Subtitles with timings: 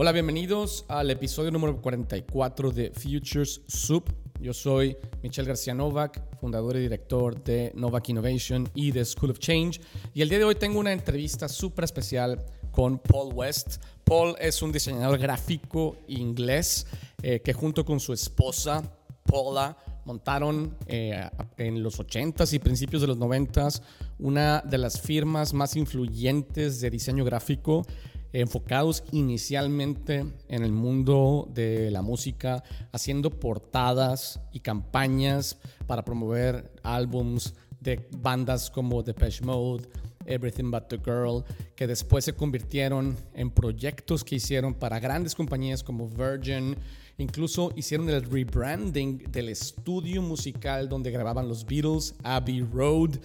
[0.00, 4.04] Hola, bienvenidos al episodio número 44 de Futures Soup.
[4.40, 9.40] Yo soy Michel García Novak, fundador y director de Novak Innovation y de School of
[9.40, 9.80] Change.
[10.14, 13.82] Y el día de hoy tengo una entrevista súper especial con Paul West.
[14.04, 16.86] Paul es un diseñador gráfico inglés
[17.20, 18.84] eh, que junto con su esposa,
[19.24, 23.82] Paula, montaron eh, en los 80s y principios de los 90s
[24.20, 27.84] una de las firmas más influyentes de diseño gráfico
[28.32, 32.62] enfocados inicialmente en el mundo de la música,
[32.92, 39.88] haciendo portadas y campañas para promover álbums de bandas como Depeche Mode,
[40.26, 41.44] Everything But the Girl,
[41.74, 46.76] que después se convirtieron en proyectos que hicieron para grandes compañías como Virgin,
[47.16, 53.18] incluso hicieron el rebranding del estudio musical donde grababan los Beatles, Abbey Road,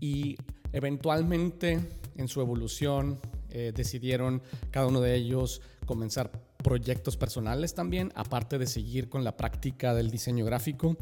[0.00, 0.36] y
[0.72, 1.78] eventualmente
[2.16, 3.20] en su evolución
[3.50, 6.30] eh, decidieron cada uno de ellos comenzar
[6.62, 10.96] proyectos personales también, aparte de seguir con la práctica del diseño gráfico.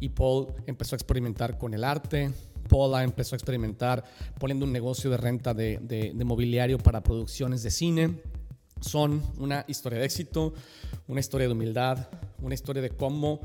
[0.00, 2.30] Y Paul empezó a experimentar con el arte.
[2.68, 4.04] Paula empezó a experimentar
[4.40, 8.20] poniendo un negocio de renta de, de mobiliario para producciones de cine.
[8.80, 10.52] Son una historia de éxito,
[11.06, 12.08] una historia de humildad,
[12.42, 13.40] una historia de cómo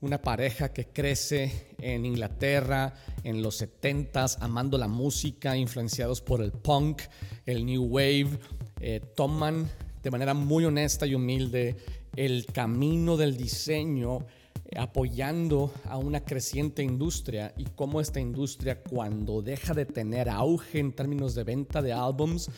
[0.00, 6.52] una pareja que crece en Inglaterra en los 70s, amando la música, influenciados por el
[6.52, 7.02] punk,
[7.44, 8.38] el new wave,
[8.80, 9.68] eh, toman
[10.02, 11.76] de manera muy honesta y humilde
[12.16, 14.20] el camino del diseño
[14.64, 17.52] eh, apoyando a una creciente industria.
[17.58, 22.50] Y cómo esta industria cuando deja de tener auge en términos de venta de álbums,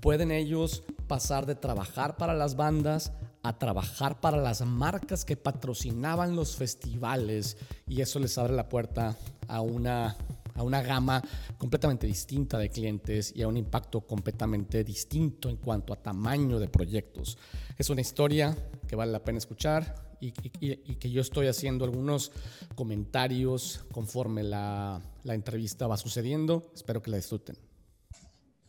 [0.00, 3.12] pueden ellos pasar de trabajar para las bandas
[3.46, 9.16] a trabajar para las marcas que patrocinaban los festivales y eso les abre la puerta
[9.46, 10.16] a una,
[10.54, 11.22] a una gama
[11.56, 16.68] completamente distinta de clientes y a un impacto completamente distinto en cuanto a tamaño de
[16.68, 17.38] proyectos.
[17.78, 18.56] Es una historia
[18.88, 22.32] que vale la pena escuchar y, que yo estoy haciendo algunos
[22.74, 26.72] comentarios conforme la, la entrevista va sucediendo.
[26.74, 27.65] Espero que la disfruten.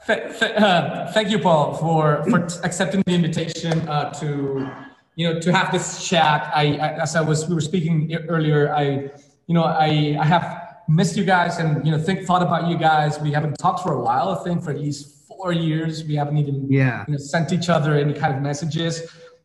[0.10, 4.70] Uh, thank you, Paul, for, for accepting the invitation uh, to,
[5.16, 6.50] you know, to have this chat.
[6.56, 8.74] I, I, as I was, we were speaking earlier.
[8.74, 9.12] I,
[9.48, 12.78] you know, I, I have missed you guys and you know, think thought about you
[12.78, 13.20] guys.
[13.20, 14.30] We haven't talked for a while.
[14.30, 16.04] I think for at least four years.
[16.06, 19.02] We haven't even, yeah, you know, sent each other any kind of messages.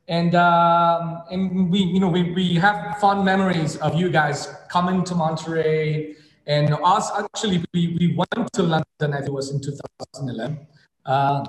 [0.09, 5.05] And um, and we, you know, we we have fond memories of you guys coming
[5.05, 6.17] to Monterrey
[6.47, 10.59] and us, actually, we, we went to London, I think it was in 2011,
[11.07, 11.47] uh,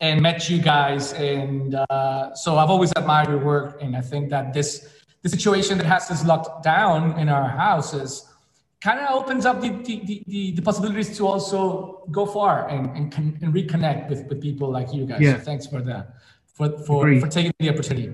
[0.00, 1.12] and met you guys.
[1.12, 3.80] And uh, so I've always admired your work.
[3.80, 4.92] And I think that this
[5.22, 8.32] the situation that has us locked down in our houses
[8.80, 13.10] kind of opens up the, the, the, the, possibilities to also go far and, and,
[13.10, 15.20] con- and reconnect with, with people like you guys.
[15.20, 15.38] Yeah.
[15.38, 16.14] So thanks for that,
[16.46, 18.12] for, for, for taking the opportunity.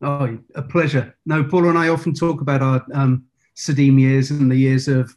[0.00, 1.14] Oh, a pleasure.
[1.26, 3.24] No, Paula and I often talk about our um,
[3.56, 5.16] Sadim years and the years of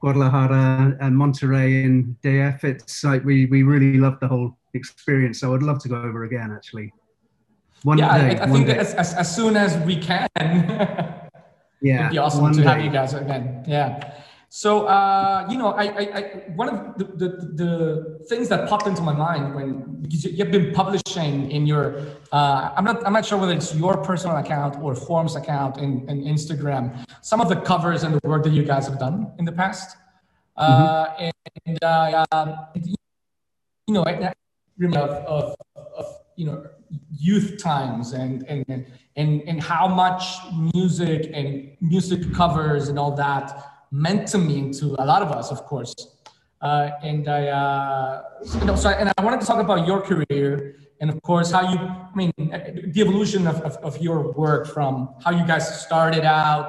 [0.00, 2.64] Guadalajara and Monterrey and DF.
[2.64, 5.40] It's like we, we really loved the whole experience.
[5.40, 6.92] So I'd love to go over again, actually.
[7.82, 10.26] One yeah, day, I, I think as, as, as, soon as we can.
[11.82, 12.68] yeah, it'd be awesome to day.
[12.68, 13.62] have you guys again.
[13.66, 14.14] Yeah.
[14.56, 16.20] So uh, you know, I, I, I,
[16.54, 17.28] one of the, the,
[17.60, 21.98] the things that popped into my mind when because you've been publishing in your
[22.30, 26.08] uh, I'm not I'm not sure whether it's your personal account or Forms account in,
[26.08, 29.44] in Instagram some of the covers and the work that you guys have done in
[29.44, 29.96] the past,
[30.56, 31.30] uh, mm-hmm.
[31.66, 32.56] and uh, um,
[33.88, 34.32] you know I,
[34.94, 35.56] of, of,
[35.96, 36.64] of you know
[37.10, 38.86] youth times and and
[39.16, 40.22] and and how much
[40.72, 45.50] music and music covers and all that meant to me to a lot of us,
[45.52, 45.94] of course.
[46.60, 48.22] Uh, and I, uh,
[48.58, 51.62] you know, so and I wanted to talk about your career and of course how
[51.72, 56.24] you, I mean, the evolution of, of, of your work from how you guys started
[56.24, 56.68] out,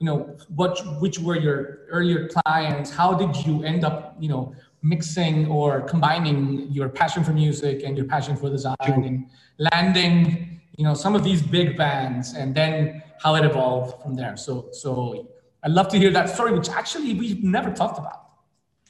[0.00, 4.54] you know, what, which were your earlier clients, how did you end up, you know,
[4.82, 9.26] mixing or combining your passion for music and your passion for design and
[9.58, 14.36] landing, you know, some of these big bands and then how it evolved from there.
[14.36, 15.28] So, so
[15.64, 18.28] I'd love to hear that story, which actually we've never talked about.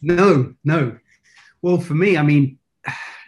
[0.02, 0.98] No, no.
[1.62, 2.58] Well, for me, I mean,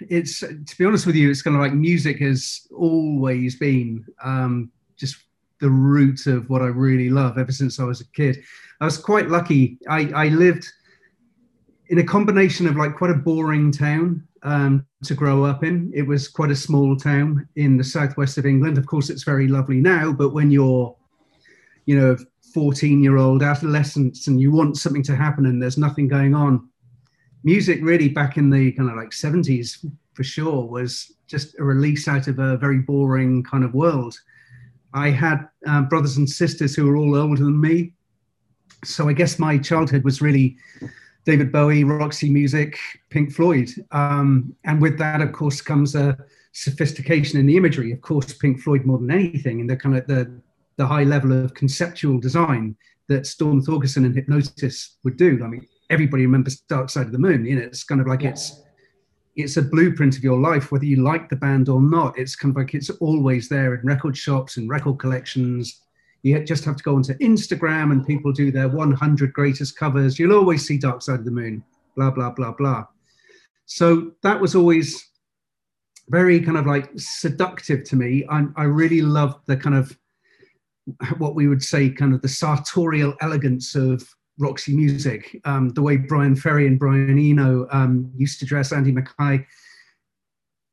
[0.00, 4.70] it's to be honest with you, it's kind of like music has always been um,
[4.96, 5.16] just
[5.60, 8.42] the root of what I really love ever since I was a kid.
[8.80, 9.78] I was quite lucky.
[9.88, 10.66] I, I lived
[11.88, 15.90] in a combination of like quite a boring town um, to grow up in.
[15.94, 18.76] It was quite a small town in the southwest of England.
[18.76, 20.94] Of course, it's very lovely now, but when you're,
[21.86, 22.16] you know,
[22.56, 26.66] 14 year old adolescents and you want something to happen and there's nothing going on
[27.44, 32.08] music really back in the kind of like 70s for sure was just a release
[32.08, 34.18] out of a very boring kind of world.
[34.94, 37.92] I had uh, brothers and sisters who were all older than me.
[38.84, 40.56] So I guess my childhood was really
[41.26, 42.78] David Bowie, Roxy Music,
[43.10, 43.68] Pink Floyd.
[43.92, 46.16] Um, and with that, of course, comes a
[46.52, 47.92] sophistication in the imagery.
[47.92, 50.40] Of course, Pink Floyd more than anything, and the kind of the,
[50.76, 52.76] the high level of conceptual design
[53.08, 55.40] that Storm Thorgerson and Hipgnosis would do.
[55.44, 57.44] I mean, everybody remembers Dark Side of the Moon.
[57.44, 58.30] You know, it's kind of like yeah.
[58.30, 58.62] it's
[59.36, 62.18] it's a blueprint of your life, whether you like the band or not.
[62.18, 65.82] It's kind of like it's always there in record shops and record collections.
[66.22, 70.18] You just have to go onto Instagram and people do their 100 greatest covers.
[70.18, 71.62] You'll always see Dark Side of the Moon,
[71.94, 72.86] blah, blah, blah, blah.
[73.66, 75.06] So that was always
[76.08, 78.24] very kind of like seductive to me.
[78.30, 79.96] I, I really loved the kind of
[81.18, 84.02] what we would say kind of the sartorial elegance of
[84.38, 88.92] Roxy music, um, the way Bryan Ferry and Brian Eno um, used to dress Andy
[88.92, 89.46] Mackay.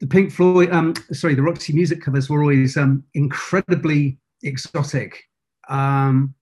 [0.02, 5.24] The Pink Floyd, um, sorry, the Roxy music covers were always um, incredibly exotic.
[5.70, 6.36] Um,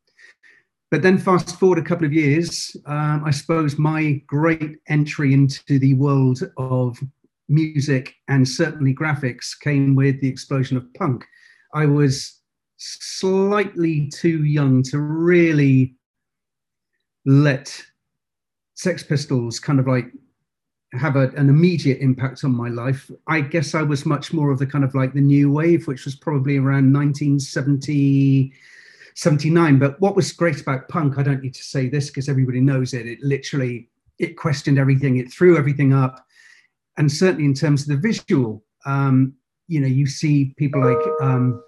[0.89, 5.79] but then fast forward a couple of years, um, I suppose my great entry into
[5.79, 6.97] the world of
[7.47, 11.23] music and certainly graphics came with the explosion of punk.
[11.73, 12.40] I was
[12.81, 15.95] slightly too young to really
[17.25, 17.81] let
[18.73, 20.11] Sex Pistols kind of like
[20.93, 23.11] have a, an immediate impact on my life.
[23.27, 26.05] I guess I was much more of the kind of like the new wave, which
[26.05, 28.51] was probably around 1970,
[29.13, 29.79] 79.
[29.79, 32.95] But what was great about punk, I don't need to say this because everybody knows
[32.95, 33.05] it.
[33.05, 35.17] It literally, it questioned everything.
[35.17, 36.25] It threw everything up.
[36.97, 39.33] And certainly in terms of the visual, um,
[39.67, 41.61] you know, you see people like, um,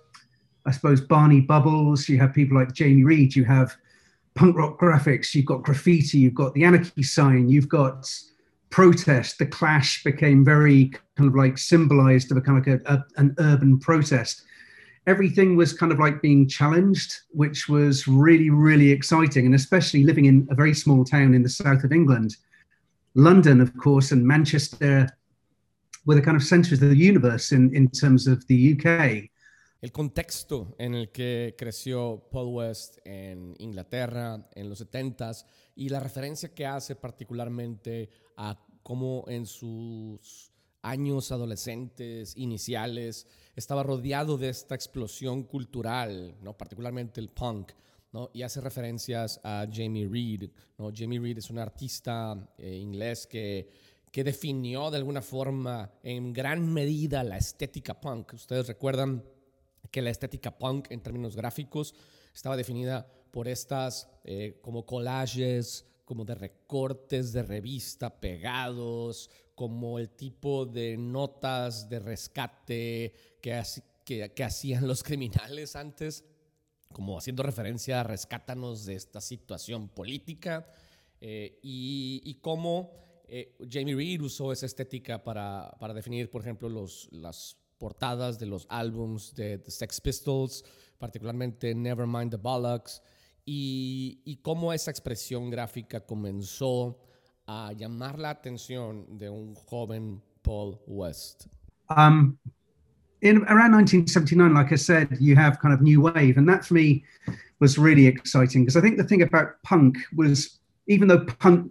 [0.65, 3.75] I suppose, Barney Bubbles, you have people like Jamie Reid, you have
[4.36, 8.10] punk rock graphics, you've got graffiti, you've got the anarchy sign, you've got
[8.69, 9.38] protest.
[9.38, 13.06] The clash became very kind of like symbolized of a kind of like a, a,
[13.18, 14.44] an urban protest.
[15.06, 19.45] Everything was kind of like being challenged, which was really, really exciting.
[19.45, 22.38] And especially living in a very small town in the south of England,
[23.15, 25.07] London, of course, and Manchester
[26.06, 29.30] were the kind of centers of the universe in, in terms of the UK.
[29.83, 35.45] El contexto en el que creció Paul West en Inglaterra en los 70s
[35.75, 40.53] y la referencia que hace particularmente a cómo en sus
[40.83, 43.27] años adolescentes iniciales
[43.57, 46.57] estaba rodeado de esta explosión cultural, ¿no?
[46.57, 47.74] particularmente el punk.
[48.13, 48.29] ¿no?
[48.33, 50.50] Y hace referencias a Jamie Reed.
[50.77, 50.94] ¿no?
[50.95, 53.69] Jamie Reed es un artista eh, inglés que,
[54.09, 58.36] que definió de alguna forma en gran medida la estética punk.
[58.36, 59.21] Ustedes recuerdan
[59.93, 61.93] que la estética punk en términos gráficos
[62.33, 70.09] estaba definida por estas eh, como collages, como de recortes de revista pegados, como el
[70.09, 73.61] tipo de notas de rescate que,
[74.03, 76.25] que, hacían los criminales antes,
[76.91, 80.65] como haciendo referencia a rescátanos de esta situación política,
[81.21, 82.91] eh, y, y, cómo
[83.27, 88.45] eh, Jamie Reed usó esa estética para, para definir, por ejemplo, los, las portadas de
[88.45, 90.63] los álbums de The Sex Pistols,
[90.97, 93.01] particularmente Nevermind the Bollocks,
[93.45, 96.97] y, y cómo esa expresión gráfica comenzó
[97.45, 101.47] a llamar la atención de un joven Paul West.
[101.89, 102.38] Um,
[103.22, 106.75] in around 1979, like I said, you have kind of new wave, and that for
[106.75, 107.03] me
[107.60, 111.69] was really exciting because I think the thing about punk was even though punk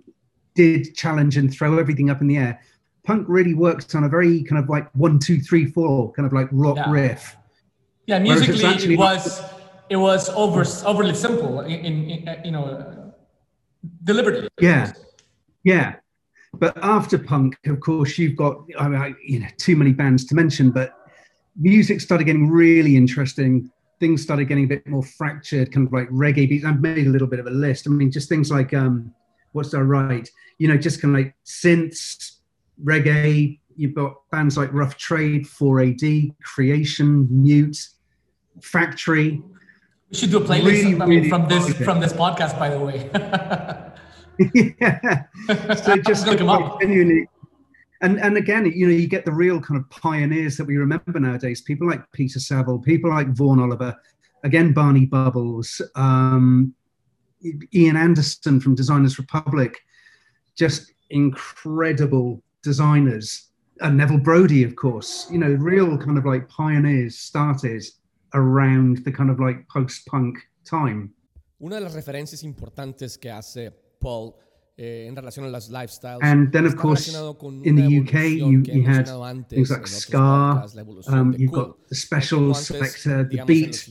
[0.55, 2.61] did challenge and throw everything up in the air,
[3.05, 6.33] punk really works on a very kind of like one, two, three, four kind of
[6.33, 6.91] like rock yeah.
[6.91, 7.37] riff.
[8.07, 9.43] Yeah, musically it was
[9.89, 13.15] it was over overly simple in, in, in you know
[14.05, 14.49] deliberately.
[14.61, 14.93] Yeah,
[15.65, 15.97] yeah.
[16.55, 20.35] But after punk, of course, you've got I mean, you know too many bands to
[20.35, 20.95] mention, but
[21.57, 23.71] music started getting really interesting.
[24.01, 26.65] Things started getting a bit more fractured, kind of like reggae beats.
[26.65, 27.87] I've made a little bit of a list.
[27.87, 29.15] I mean, just things like um,
[29.53, 30.29] what's that right?
[30.59, 32.39] You know, just kind of like synths,
[32.83, 33.59] reggae.
[33.77, 37.79] You've got bands like Rough Trade, 4AD, Creation, Mute,
[38.61, 39.43] Factory.
[40.11, 42.69] We should do a playlist really, I mean, really from this from this podcast, by
[42.69, 43.11] the way.
[44.55, 45.25] yeah.
[45.75, 47.29] So just genuinely,
[48.03, 51.19] and and again, you know, you get the real kind of pioneers that we remember
[51.19, 51.63] nowadays.
[51.63, 53.97] People like Peter Saville, people like Vaughan Oliver,
[54.45, 56.75] again Barney Bubbles, um,
[57.73, 59.81] Ian Anderson from Designers Republic,
[60.57, 63.51] just incredible designers,
[63.81, 67.85] and Neville Brody, of course, you know, real kind of like pioneers started
[68.35, 71.15] around the kind of like post-punk time.
[71.61, 74.35] Una de las referencias importantes que hace Paul
[74.79, 76.21] Eh, en relación a las lifestyles.
[76.23, 77.15] And then, of course,
[77.63, 79.07] in the UK, you, you had
[79.51, 80.67] things like ska,
[81.09, 83.87] um, you've got the special Selecter, the beat.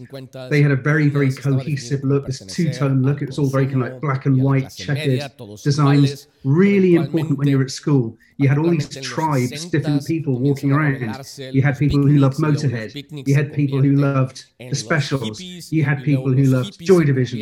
[0.49, 3.21] They had a very, very cohesive look, this two tone look.
[3.21, 5.31] It was all very kind of like black and white, checkered
[5.63, 6.25] designs.
[6.43, 8.17] Really important when you're at school.
[8.37, 11.15] You had all these tribes, different people walking around.
[11.37, 12.89] You had people who loved Motorhead.
[13.27, 15.39] You had people who loved the specials.
[15.39, 17.39] You had people who loved Joy Division.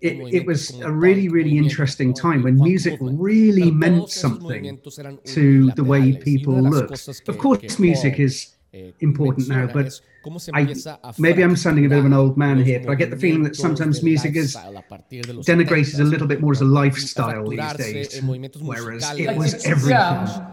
[0.00, 4.80] It, it was a really, really interesting time when music really meant something
[5.24, 7.08] to the way people looked.
[7.28, 10.00] Of course, music is eh, important now, but
[10.54, 10.74] I,
[11.18, 13.42] maybe I'm sounding a bit of an old man here, but I get the feeling
[13.44, 19.04] that sometimes music is denigrated a little bit more as a lifestyle these days, whereas
[19.18, 20.50] it was everything.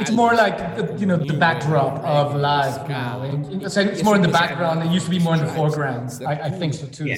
[0.00, 0.58] It's more like
[0.98, 2.76] you know the backdrop of life.
[2.88, 3.66] You know?
[3.66, 4.82] It's more in the background.
[4.82, 6.10] It used to be more in the foreground.
[6.26, 7.04] I, I think so too.
[7.06, 7.16] Yeah.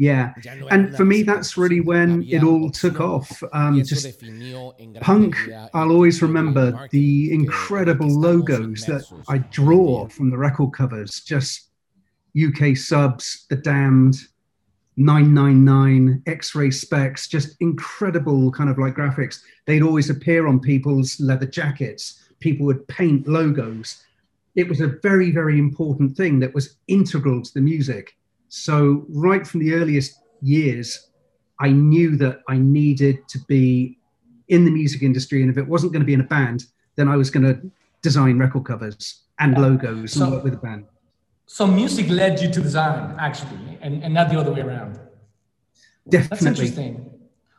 [0.00, 0.32] Yeah,
[0.70, 3.42] and for me, that's really when it all took off.
[3.52, 4.18] Um, just
[5.02, 5.36] punk.
[5.74, 11.20] I'll always remember the incredible logos that I draw from the record covers.
[11.20, 11.68] Just
[12.34, 14.16] UK subs, The Damned,
[14.96, 19.42] 999, X-Ray Spex, just incredible kind of like graphics.
[19.66, 22.26] They'd always appear on people's leather jackets.
[22.38, 24.02] People would paint logos.
[24.54, 28.16] It was a very, very important thing that was integral to the music
[28.50, 31.08] so, right from the earliest years,
[31.60, 33.96] I knew that I needed to be
[34.48, 35.40] in the music industry.
[35.42, 36.64] And if it wasn't going to be in a band,
[36.96, 37.70] then I was going to
[38.02, 40.86] design record covers and logos so, and work with a band.
[41.46, 44.98] So, music led you to design, actually, and, and not the other way around.
[46.08, 46.28] Definitely.
[46.28, 47.10] That's interesting.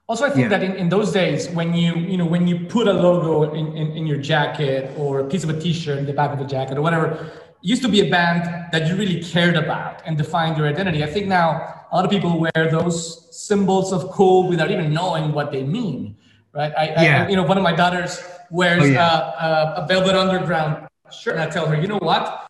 [0.10, 0.58] Also, I think yeah.
[0.58, 3.78] that in, in those days, when you you know when you put a logo in,
[3.78, 6.44] in, in your jacket or a piece of a T-shirt in the back of the
[6.44, 10.58] jacket or whatever, used to be a band that you really cared about and defined
[10.58, 11.04] your identity.
[11.04, 15.32] I think now a lot of people wear those symbols of cool without even knowing
[15.32, 16.16] what they mean,
[16.54, 16.74] right?
[16.78, 17.26] I, yeah.
[17.26, 19.06] I you know, one of my daughters wears oh, yeah.
[19.06, 22.48] uh, uh, a Velvet Underground shirt, and I tell her, you know what?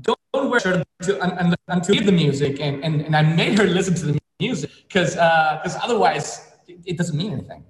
[0.00, 3.64] Don't, don't wear shirt until, until, until the music, and, and and I made her
[3.64, 7.64] listen to the music because because uh, otherwise it, it doesn't mean anything.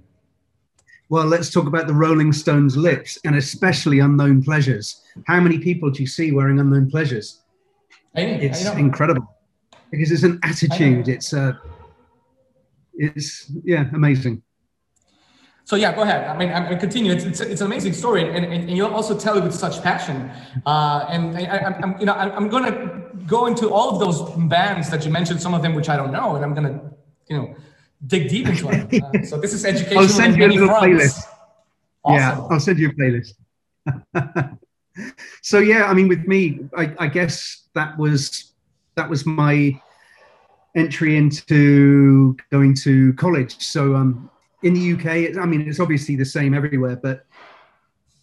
[1.14, 5.00] Well, let's talk about the Rolling Stones' lips and especially Unknown Pleasures.
[5.28, 7.40] How many people do you see wearing Unknown Pleasures?
[8.16, 9.33] it's incredible
[9.92, 11.06] because it's an attitude.
[11.06, 11.52] It's a, uh,
[12.94, 14.42] it's yeah, amazing.
[15.62, 16.26] So yeah, go ahead.
[16.26, 17.12] I mean, I'm going continue.
[17.12, 19.85] It's, it's, it's, an amazing story, and, and, and you also tell it with such
[19.85, 20.33] passion.
[20.66, 24.18] Uh, and I, am you know, I'm going to go into all of those
[24.49, 25.40] bands that you mentioned.
[25.40, 26.80] Some of them which I don't know, and I'm going to,
[27.28, 27.54] you know,
[28.06, 29.02] dig deep into it.
[29.04, 29.99] Uh, so this is education.
[29.99, 30.87] I'll send you a little fronts.
[30.87, 31.23] playlist.
[32.04, 32.16] Awesome.
[32.16, 34.58] Yeah, I'll send you a playlist.
[35.42, 38.52] so yeah, I mean, with me, I, I, guess that was
[38.94, 39.80] that was my
[40.76, 43.58] entry into going to college.
[43.61, 44.30] So um,
[44.62, 47.26] in the UK, I mean, it's obviously the same everywhere, but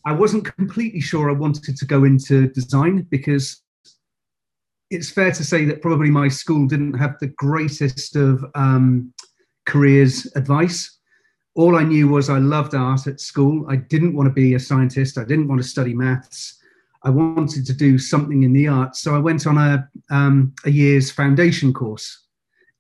[0.06, 3.62] I wasn't completely sure I wanted to go into design because
[4.90, 9.14] it's fair to say that probably my school didn't have the greatest of um,
[9.66, 10.98] careers advice.
[11.56, 13.66] All I knew was I loved art at school.
[13.70, 15.18] I didn't want to be a scientist.
[15.18, 16.58] I didn't want to study maths.
[17.04, 19.02] I wanted to do something in the arts.
[19.02, 22.28] So I went on a, um, a year's foundation course.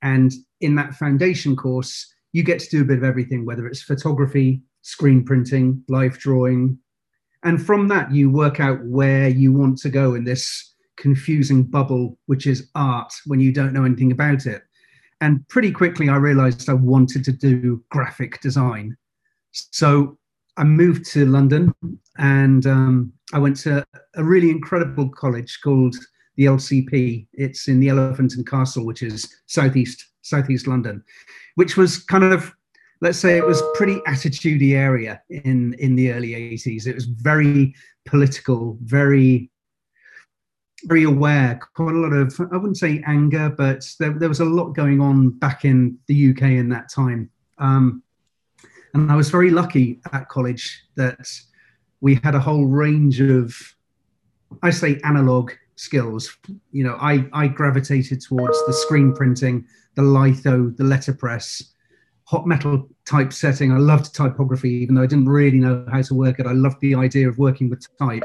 [0.02, 3.82] And in that foundation course, you get to do a bit of everything, whether it's
[3.82, 6.78] photography, screen printing, life drawing.
[7.44, 12.18] And from that, you work out where you want to go in this confusing bubble,
[12.28, 14.62] which is art, when you don't know anything about it.
[15.22, 18.98] And pretty quickly, I realized I wanted to do graphic design.
[19.52, 20.18] So
[20.58, 21.74] I moved to London
[22.18, 23.86] and um, I went to
[24.16, 25.96] a really incredible college called
[26.36, 27.28] the LCP.
[27.34, 31.04] It's in the Elephant and Castle, which is southeast southeast London,
[31.56, 32.54] which was kind of
[33.02, 36.88] let's say it was pretty attitudey area in in the early 80s.
[36.88, 37.74] It was very
[38.06, 39.52] political, very
[40.86, 44.46] very aware, quite a lot of, I wouldn't say anger, but there, there was a
[44.46, 47.30] lot going on back in the UK in that time.
[47.58, 48.04] Um,
[48.94, 51.28] and I was very lucky at college that
[52.02, 53.56] we had a whole range of,
[54.64, 56.36] I say, analog skills.
[56.72, 61.74] You know, I, I gravitated towards the screen printing, the litho, the letterpress,
[62.26, 63.72] hot metal typesetting.
[63.72, 66.48] I loved typography, even though I didn't really know how to work it.
[66.48, 68.24] I loved the idea of working with type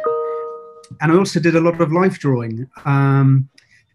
[1.00, 3.48] and I also did a lot of life drawing um,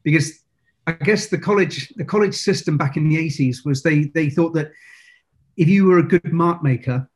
[0.03, 0.41] because
[0.88, 4.53] I guess the college the college system back in the 80s was they they thought
[4.53, 4.71] that
[5.57, 7.07] if you were a good mark maker,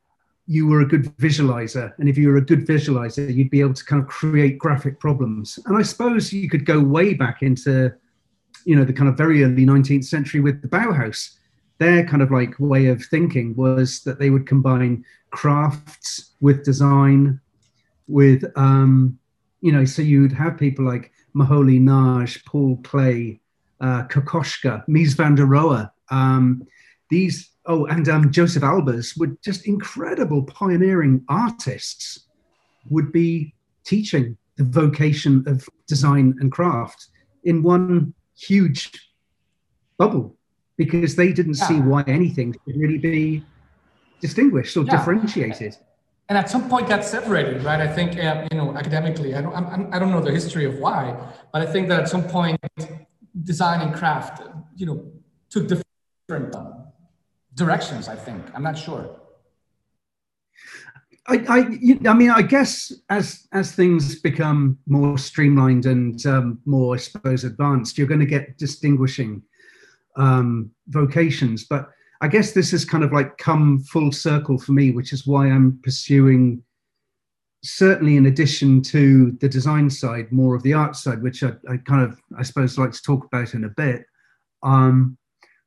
[0.48, 3.74] you were a good visualizer, and if you were a good visualizer, you'd be able
[3.74, 5.58] to kind of create graphic problems.
[5.66, 7.92] And I suppose you could go way back into
[8.66, 11.36] you know the kind of very early 19th century with the Bauhaus.
[11.78, 17.40] their kind of like way of thinking was that they would combine crafts with design,
[18.08, 19.20] with um,
[19.66, 23.40] you know, so you'd have people like Moholy Nagy, Paul Klee,
[23.82, 25.90] uh, Kokoschka, Mies van der Rohe.
[26.12, 26.68] Um,
[27.10, 32.28] these, oh, and um, Josef Albers were just incredible pioneering artists,
[32.92, 37.08] would be teaching the vocation of design and craft
[37.44, 38.92] in one huge
[39.98, 40.36] bubble
[40.78, 41.68] because they didn't yeah.
[41.68, 43.44] see why anything should really be
[44.22, 44.96] distinguished or yeah.
[44.96, 45.76] differentiated.
[46.28, 47.80] And at some point, got separated, right?
[47.80, 50.80] I think, uh, you know, academically, I don't, I'm, I don't know the history of
[50.80, 51.16] why,
[51.54, 52.60] but I think that at some point,
[53.44, 54.42] design and craft,
[54.76, 55.12] you know,
[55.52, 56.86] took different um,
[57.54, 58.08] directions.
[58.08, 59.20] I think I'm not sure.
[61.28, 66.96] I, I, I mean, I guess as as things become more streamlined and um, more,
[66.96, 69.42] I suppose, advanced, you're going to get distinguishing
[70.18, 71.64] um, vocations.
[71.64, 71.90] But
[72.22, 75.48] I guess this has kind of like come full circle for me, which is why
[75.48, 76.64] I'm pursuing,
[77.64, 81.78] certainly in addition to the design side, more of the art side, which I, I
[81.78, 84.06] kind of, I suppose, like to talk about in a bit.
[84.64, 85.18] Um,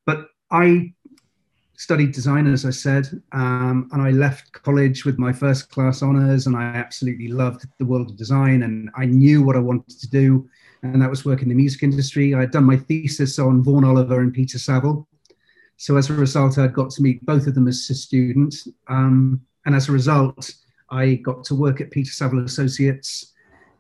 [0.07, 0.93] but I
[1.76, 6.47] studied design, as I said, um, and I left college with my first class honors,
[6.47, 10.11] and I absolutely loved the world of design, and I knew what I wanted to
[10.11, 10.49] do
[10.83, 12.35] and that was work in the music industry.
[12.35, 15.07] I had done my thesis on Vaughan Oliver and Peter Saville.
[15.79, 18.69] So as a result, I'd got to meet both of them as students.
[18.89, 20.53] Um, and as a result,
[20.91, 23.33] I got to work at Peter Saville Associates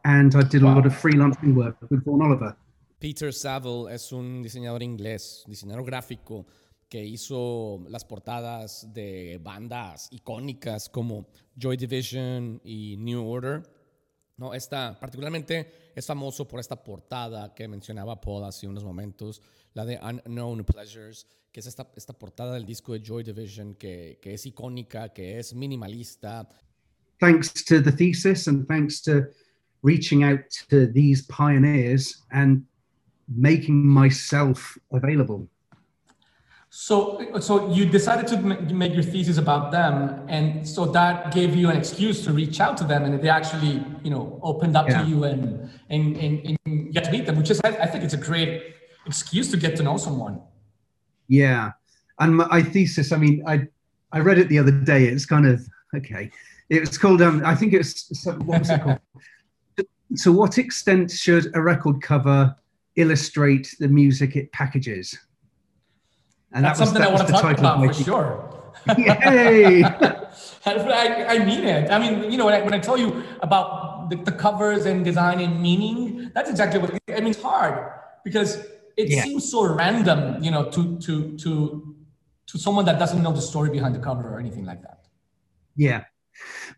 [0.04, 2.56] and I did a lot of freelancing work with Vaughan Oliver.
[2.98, 6.46] Peter Saville es un diseñador inglés, diseñador gráfico
[6.88, 11.26] que hizo las portadas de bandas icónicas como
[11.56, 13.62] Joy Division y New Order.
[14.36, 19.42] No, esta, particularmente es famoso por esta portada que mencionaba Paul hace unos momentos,
[19.78, 24.18] la de Unknown Pleasures, que es esta, esta portada del disco de Joy Division que,
[24.20, 26.48] que es icónica, que es minimalista.
[27.20, 29.28] Thanks to the thesis and thanks to
[29.82, 32.64] reaching out to these pioneers and
[33.28, 35.48] making myself available.
[36.70, 38.36] So, so you decided to
[38.74, 42.76] make your thesis about them, and so that gave you an excuse to reach out
[42.76, 45.02] to them, and they actually, you know, opened up yeah.
[45.02, 48.12] to you and, and and and get to meet them, which is, I think, it's
[48.12, 48.77] a great
[49.08, 50.40] excuse to get to know someone.
[51.26, 51.72] Yeah,
[52.20, 53.66] and my thesis, I mean, I
[54.12, 55.04] I read it the other day.
[55.04, 55.66] It's kind of
[55.96, 56.30] okay.
[56.70, 59.00] It was called, um, I think it's what was it called?
[60.22, 62.54] to what extent should a record cover
[62.96, 65.16] illustrate the music it packages?
[66.52, 68.72] And That's that was, something that I want to talk about for sure.
[68.96, 69.82] Yay!
[70.66, 71.90] I, I, mean it.
[71.90, 75.04] I mean, you know, when I, when I tell you about the, the covers and
[75.04, 77.30] design and meaning, that's exactly what I mean.
[77.30, 77.92] It's hard
[78.24, 78.64] because
[78.98, 79.22] it yeah.
[79.22, 81.96] seems so random, you know, to to to
[82.48, 85.06] to someone that doesn't know the story behind the cover or anything like that.
[85.76, 86.04] Yeah.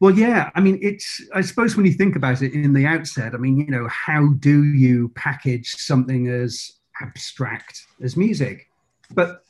[0.00, 0.50] Well, yeah.
[0.54, 1.22] I mean, it's.
[1.34, 4.34] I suppose when you think about it in the outset, I mean, you know, how
[4.38, 8.68] do you package something as abstract as music?
[9.14, 9.42] But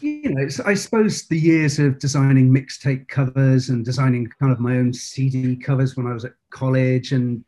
[0.00, 4.76] you know, I suppose the years of designing mixtape covers and designing kind of my
[4.76, 7.44] own CD covers when I was at college and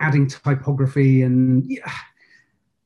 [0.00, 1.90] adding typography and yeah,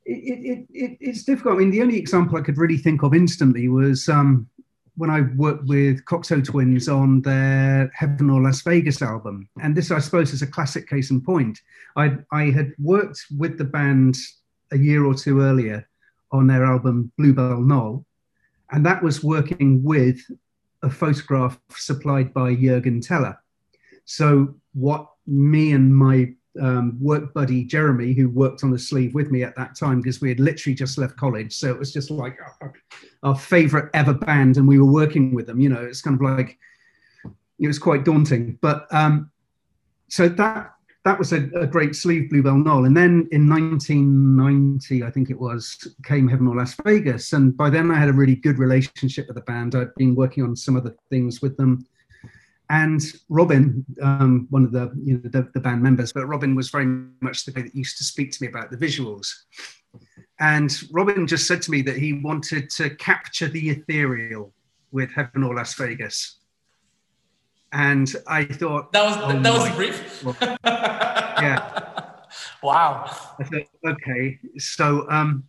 [0.07, 1.57] it, it, it, it's difficult.
[1.57, 4.49] I mean, the only example I could really think of instantly was um,
[4.97, 9.49] when I worked with Cocteau Twins on their Heaven or Las Vegas album.
[9.61, 11.61] And this, I suppose, is a classic case in point.
[11.97, 14.16] I, I had worked with the band
[14.73, 15.88] a year or two earlier
[16.33, 18.05] on their album Bluebell Knoll
[18.71, 20.21] and that was working with
[20.83, 23.38] a photograph supplied by Jürgen Teller.
[24.05, 29.31] So what me and my um, work buddy Jeremy, who worked on the sleeve with
[29.31, 32.11] me at that time, because we had literally just left college, so it was just
[32.11, 32.73] like our,
[33.23, 35.61] our favorite ever band, and we were working with them.
[35.61, 36.59] You know, it's kind of like
[37.59, 39.31] it was quite daunting, but um,
[40.09, 42.85] so that that was a, a, great sleeve, Bluebell Knoll.
[42.85, 47.33] And then in 1990, I think it was, came Heaven or Las Vegas.
[47.33, 49.77] And by then I had a really good relationship with the band.
[49.77, 51.87] I'd been working on some other things with them.
[52.68, 56.70] And Robin, um, one of the, you know, the, the band members, but Robin was
[56.70, 56.87] very
[57.20, 59.29] much the guy that used to speak to me about the visuals.
[60.40, 64.52] And Robin just said to me that he wanted to capture the ethereal
[64.90, 66.38] with Heaven or Las Vegas
[67.72, 70.24] and I thought that was oh that was brief.
[70.64, 72.02] yeah.
[72.62, 73.05] Wow.
[73.38, 75.44] I thought, okay, so um,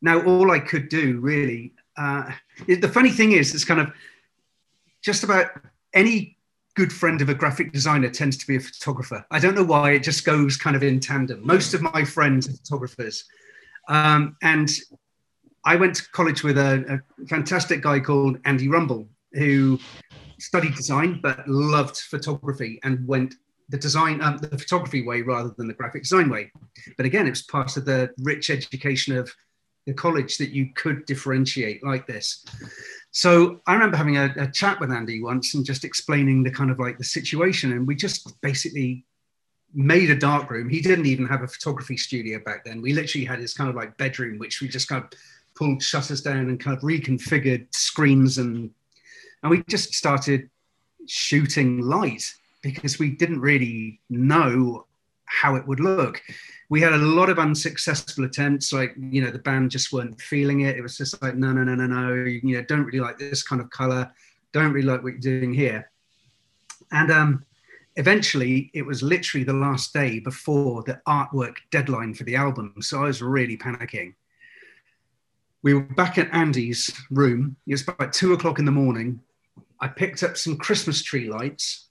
[0.00, 1.74] now all I could do really.
[1.96, 2.30] Uh,
[2.66, 3.92] the funny thing is, it's kind of
[5.02, 5.50] just about
[5.94, 6.36] any
[6.74, 9.24] good friend of a graphic designer tends to be a photographer.
[9.30, 11.44] I don't know why, it just goes kind of in tandem.
[11.44, 13.24] Most of my friends are photographers.
[13.88, 14.70] Um, and
[15.64, 19.78] I went to college with a, a fantastic guy called Andy Rumble, who
[20.38, 23.34] studied design but loved photography and went
[23.70, 26.50] the design, um, the photography way rather than the graphic design way.
[26.96, 29.34] But again, it was part of the rich education of
[29.86, 32.44] the college that you could differentiate like this.
[33.18, 36.70] So I remember having a, a, chat with Andy once and just explaining the kind
[36.70, 39.04] of like the situation, and we just basically
[39.74, 40.68] made a dark room.
[40.68, 42.80] He didn't even have a photography studio back then.
[42.80, 45.10] We literally had his kind of like bedroom, which we just kind of
[45.56, 48.70] pulled shutters down and kind of reconfigured screens and
[49.42, 50.48] and we just started
[51.08, 54.86] shooting light because we didn't really know
[55.28, 56.22] how it would look.
[56.70, 60.62] We had a lot of unsuccessful attempts, like you know, the band just weren't feeling
[60.62, 60.76] it.
[60.76, 62.14] It was just like, no, no, no, no, no.
[62.24, 64.10] You know, don't really like this kind of color.
[64.52, 65.90] Don't really like what you're doing here.
[66.92, 67.44] And um,
[67.96, 72.74] eventually, it was literally the last day before the artwork deadline for the album.
[72.80, 74.14] So I was really panicking.
[75.62, 77.56] We were back at Andy's room.
[77.66, 79.20] It was about two o'clock in the morning.
[79.80, 81.87] I picked up some Christmas tree lights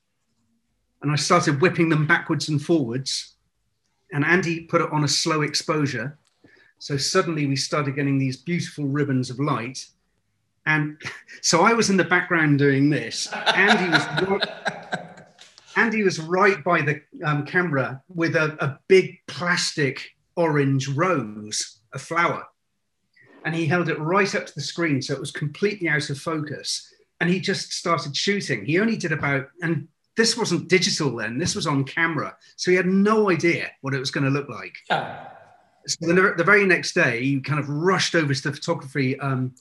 [1.02, 3.36] and I started whipping them backwards and forwards.
[4.12, 6.18] And Andy put it on a slow exposure.
[6.80, 9.86] So suddenly we started getting these beautiful ribbons of light.
[10.66, 11.02] And
[11.42, 13.28] so I was in the background doing this.
[13.34, 14.50] Andy was right,
[15.76, 22.00] Andy was right by the um, camera with a, a big plastic orange rose, a
[22.00, 22.46] flower.
[23.46, 25.02] And he held it right up to the screen.
[25.02, 26.94] So it was completely out of focus.
[27.20, 28.66] And he just started shooting.
[28.66, 31.38] He only did about, and this wasn't digital then.
[31.38, 34.50] This was on camera, so he had no idea what it was going to look
[34.50, 34.76] like.
[35.88, 39.54] So the, the, very next day, he kind of rushed over to the photography um,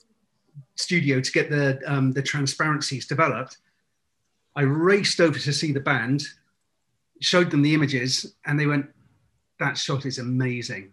[0.75, 3.57] studio to get the um, the transparencies developed.
[4.55, 6.23] I raced over to see the band,
[7.21, 8.87] showed them the images, and they went,
[9.59, 10.91] "That shot is amazing."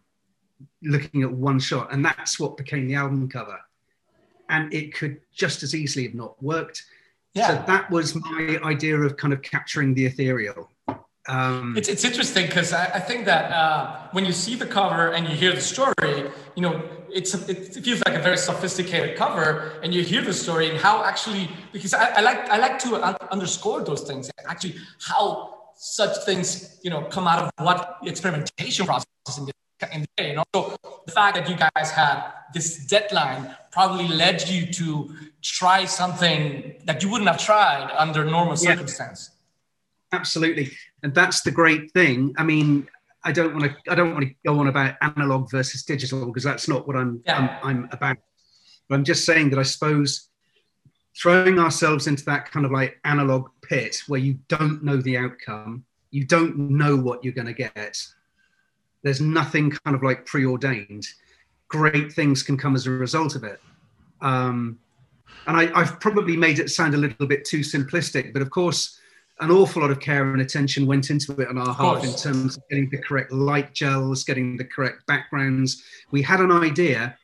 [0.83, 3.59] Looking at one shot, and that's what became the album cover.
[4.50, 6.85] And it could just as easily have not worked
[7.34, 7.48] yeah.
[7.48, 10.70] So that was my idea of kind of capturing the ethereal.
[11.26, 15.12] Um, it's, it's interesting because I, I, think that uh, when you see the cover
[15.14, 19.16] and you hear the story, you know, it's a, it feels like a very sophisticated
[19.16, 22.78] cover, and you hear the story and how actually because I, I like I like
[22.80, 28.84] to underscore those things actually how such things you know come out of what experimentation
[28.84, 32.86] process in the, in the day, and also the fact that you guys had this
[32.86, 35.10] deadline probably led you to
[35.42, 38.70] try something that you wouldn't have tried under normal yeah.
[38.70, 39.30] circumstance.
[40.12, 40.70] Absolutely,
[41.02, 42.34] and that's the great thing.
[42.38, 42.88] I mean,
[43.24, 43.92] I don't want to.
[43.92, 47.20] I don't want to go on about analog versus digital because that's not what I'm,
[47.26, 47.58] yeah.
[47.62, 47.82] I'm.
[47.84, 48.16] I'm about.
[48.88, 50.28] But I'm just saying that I suppose
[51.16, 55.84] throwing ourselves into that kind of like analog pit where you don't know the outcome,
[56.10, 58.02] you don't know what you're going to get.
[59.02, 61.06] There's nothing kind of like preordained
[61.68, 63.61] great things can come as a result of it.
[64.20, 64.79] Um,
[65.46, 68.98] and I, have probably made it sound a little bit too simplistic, but of course,
[69.40, 72.57] an awful lot of care and attention went into it on our half in terms
[72.57, 75.83] of getting the correct light gels, getting the correct backgrounds.
[76.12, 77.18] We had an idea,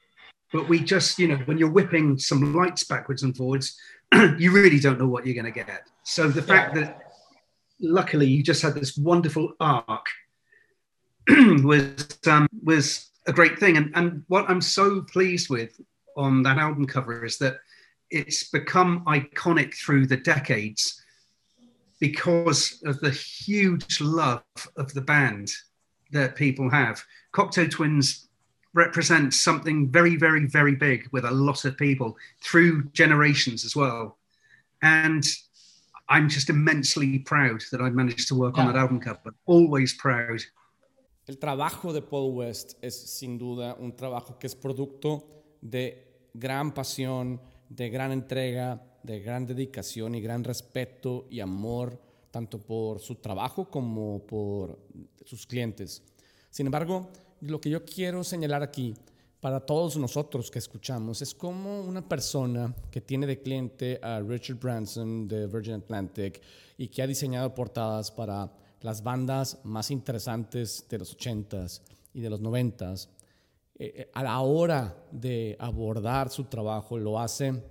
[0.52, 3.78] but we just, you know, when you're whipping some lights backwards and forwards,
[4.38, 5.82] you really don't know what you're going to get.
[6.02, 6.82] So the fact yeah.
[6.82, 7.02] that
[7.80, 10.06] luckily you just had this wonderful arc
[11.28, 13.76] was um, was a great thing.
[13.76, 15.80] And, and what I'm so pleased with
[16.16, 17.58] on that album cover is that
[18.10, 21.02] it's become iconic through the decades
[22.00, 24.42] because of the huge love
[24.76, 25.50] of the band
[26.12, 27.02] that people have.
[27.32, 28.28] Cocteau Twins
[28.72, 34.18] represent something very, very, very big with a lot of people through generations as well.
[34.82, 35.24] And
[36.08, 38.64] I'm just immensely proud that I managed to work yeah.
[38.64, 39.34] on that album cover.
[39.46, 40.40] Always proud.
[41.30, 46.74] El trabajo de Paul West es sin duda un trabajo que es producto de gran
[46.74, 53.14] pasión, de gran entrega, de gran dedicación y gran respeto y amor tanto por su
[53.14, 54.76] trabajo como por
[55.24, 56.02] sus clientes.
[56.50, 57.08] Sin embargo,
[57.42, 58.96] lo que yo quiero señalar aquí
[59.40, 64.58] para todos nosotros que escuchamos es como una persona que tiene de cliente a Richard
[64.58, 66.42] Branson de Virgin Atlantic
[66.76, 72.30] y que ha diseñado portadas para las bandas más interesantes de los 80s y de
[72.30, 73.08] los 90s,
[73.78, 77.62] eh, eh, a la hora de abordar su trabajo lo hace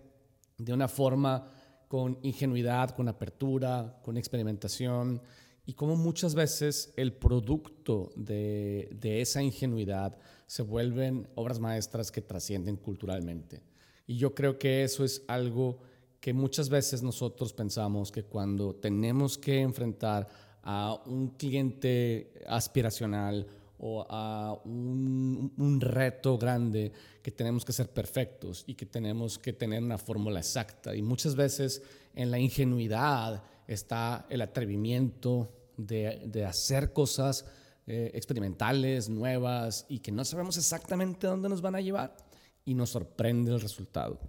[0.58, 1.48] de una forma
[1.88, 5.22] con ingenuidad, con apertura, con experimentación
[5.66, 10.18] y como muchas veces el producto de esa ingenuidad
[10.48, 13.62] se vuelven obras maestras que trascienden culturalmente.
[14.08, 15.78] Y yo creo que eso es algo
[16.20, 20.28] que muchas veces nosotros pensamos que cuando tenemos que enfrentar
[20.64, 23.48] a un cliente aspiracional
[23.80, 26.92] o a un, reto grande
[27.22, 30.96] que tenemos que ser perfectos y que tenemos que tener una fórmula exacta.
[30.96, 31.82] Y muchas veces
[32.14, 37.46] en la ingenuidad está el atrevimiento de, de hacer cosas
[37.92, 42.16] eh, experimentales, nuevas y que no sabemos exactamente dónde nos van a llevar
[42.64, 44.20] y nos sorprende el resultado.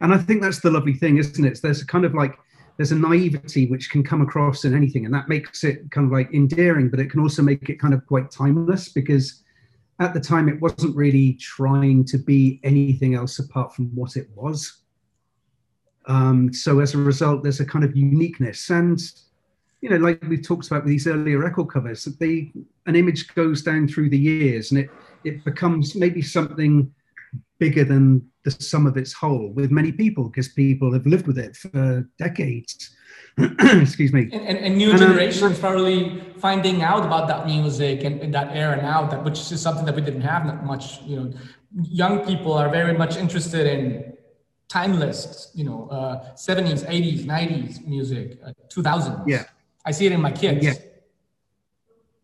[0.00, 1.60] And I think that's the lovely thing, isn't it?
[1.62, 2.36] There's kind of like
[2.76, 6.12] there's a naivety which can come across in anything, and that makes it kind of
[6.12, 9.42] like endearing, but it can also make it kind of quite timeless because
[10.00, 14.28] at the time it wasn't really trying to be anything else apart from what it
[14.34, 14.80] was.
[16.06, 19.00] Um, so as a result, there's a kind of uniqueness, and
[19.80, 22.52] you know, like we've talked about with these earlier record covers, that they
[22.86, 24.90] an image goes down through the years, and it
[25.24, 26.92] it becomes maybe something
[27.58, 31.38] bigger than the sum of its whole with many people because people have lived with
[31.38, 32.94] it for decades.
[33.38, 34.28] Excuse me.
[34.32, 38.54] And, and, and new and, generations probably finding out about that music and, and, that
[38.54, 41.02] era now, that which is something that we didn't have that much.
[41.02, 41.32] You know,
[41.82, 44.14] young people are very much interested in
[44.68, 49.24] timeless, you know, uh, 70s, 80s, 90s music, uh, 2000s.
[49.26, 49.44] Yeah.
[49.84, 50.64] I see it in my kids.
[50.64, 50.74] Yeah.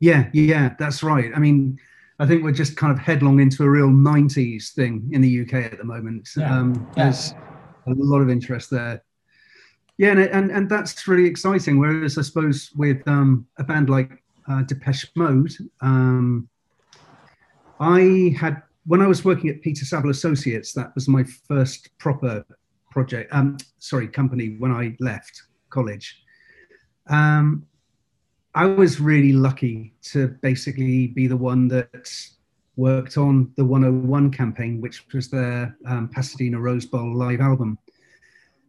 [0.03, 1.31] Yeah, yeah, that's right.
[1.37, 1.79] I mean,
[2.21, 5.73] I think we're just kind of headlong into a real 90s thing in the UK
[5.73, 6.29] at the moment.
[6.37, 6.55] Yeah.
[6.55, 7.33] Um, there's
[7.87, 9.03] a lot of interest there.
[9.97, 11.79] Yeah, and, and, and that's really exciting.
[11.79, 16.47] Whereas I suppose with um, a band like uh, Depeche Mode, um,
[17.81, 22.45] I had, when I was working at Peter Saville Associates, that was my first proper
[22.91, 26.23] project, um, sorry, company when I left college.
[27.09, 27.67] Um,
[28.55, 32.11] I was really lucky to basically be the one that
[32.77, 37.79] worked on the 101 campaign, which was their um, Pasadena Rose Bowl live album.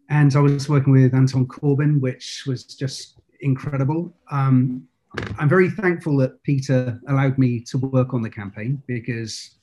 [0.09, 4.13] And I was working with Anton Corbijn, which was just incredible.
[4.29, 4.87] Um,
[5.39, 9.55] I'm very thankful that Peter allowed me to work on the campaign because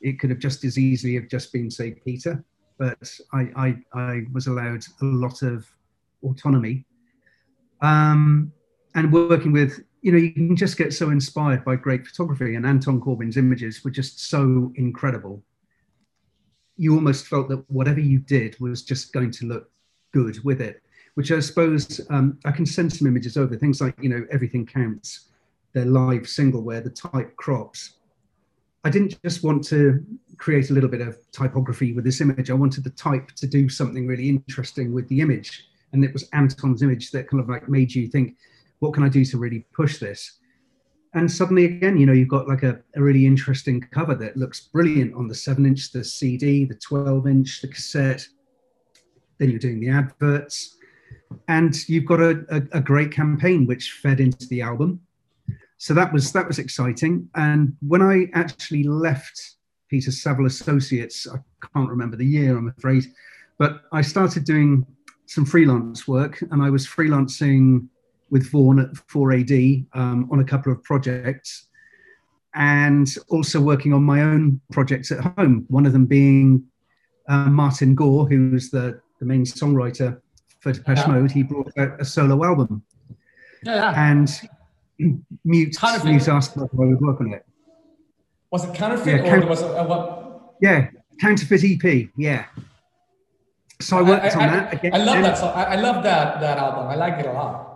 [0.00, 2.44] it could have just as easily have just been, say, Peter.
[2.78, 5.66] But I, I, I was allowed a lot of
[6.22, 6.84] autonomy.
[7.80, 8.52] Um,
[8.96, 12.66] and working with you know you can just get so inspired by great photography and
[12.66, 15.42] anton corbijn's images were just so incredible.
[16.78, 19.70] You almost felt that whatever you did was just going to look
[20.12, 20.82] good with it
[21.14, 24.64] which i suppose um, i can send some images over things like you know everything
[24.64, 25.28] counts
[25.74, 27.98] their live single where the type crops.
[28.82, 30.02] I didn't just want to
[30.38, 32.50] create a little bit of typography with this image.
[32.50, 36.28] I wanted the type to do something really interesting with the image and it was
[36.32, 38.36] anton's image that kind of like made you think
[38.80, 40.38] what can I do to really push this?
[41.14, 44.60] And suddenly, again, you know, you've got like a, a really interesting cover that looks
[44.60, 48.26] brilliant on the seven inch, the CD, the 12 inch, the cassette.
[49.38, 50.76] Then you're doing the adverts.
[51.48, 55.00] And you've got a, a, a great campaign which fed into the album.
[55.78, 57.28] So that was that was exciting.
[57.34, 59.56] And when I actually left
[59.88, 61.38] Peter Saville Associates, I
[61.74, 63.06] can't remember the year, I'm afraid,
[63.58, 64.86] but I started doing
[65.26, 67.88] some freelance work and I was freelancing
[68.30, 71.66] with Vaughan at 4AD um, on a couple of projects
[72.54, 75.66] and also working on my own projects at home.
[75.68, 76.64] One of them being
[77.28, 80.20] uh, Martin Gore, who's the, the main songwriter
[80.60, 81.06] for Depeche yeah.
[81.06, 81.30] Mode.
[81.30, 82.82] He brought out a solo album.
[83.62, 83.92] Yeah.
[83.96, 84.28] And
[84.98, 87.44] Mute, Mute asked if I would work on it.
[88.50, 90.54] Was it counterfeit yeah, or was it uh, what?
[90.62, 90.88] Yeah,
[91.20, 92.08] counterfeit EP.
[92.16, 92.46] Yeah.
[93.80, 94.72] So I worked I, on that.
[94.72, 94.94] Again.
[94.94, 95.38] I love that.
[95.38, 95.52] Song.
[95.54, 96.86] I, I love that that album.
[96.86, 97.75] I like it a lot.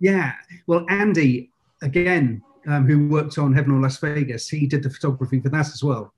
[0.00, 0.32] Yeah.
[0.66, 1.50] Well, Andy,
[1.82, 5.66] again, um, who worked on Heaven or Las Vegas, he did the photography for that
[5.66, 6.12] as well.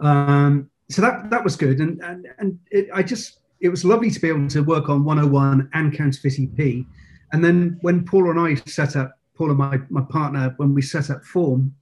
[0.00, 4.10] Um, so that that was good, and and and it, I just it was lovely
[4.10, 6.84] to be able to work on 101 and Counterfeit EP.
[7.32, 10.82] And then when Paul and I set up, Paul and my my partner, when we
[10.82, 11.74] set up Form,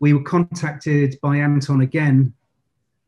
[0.00, 2.34] we were contacted by Anton again.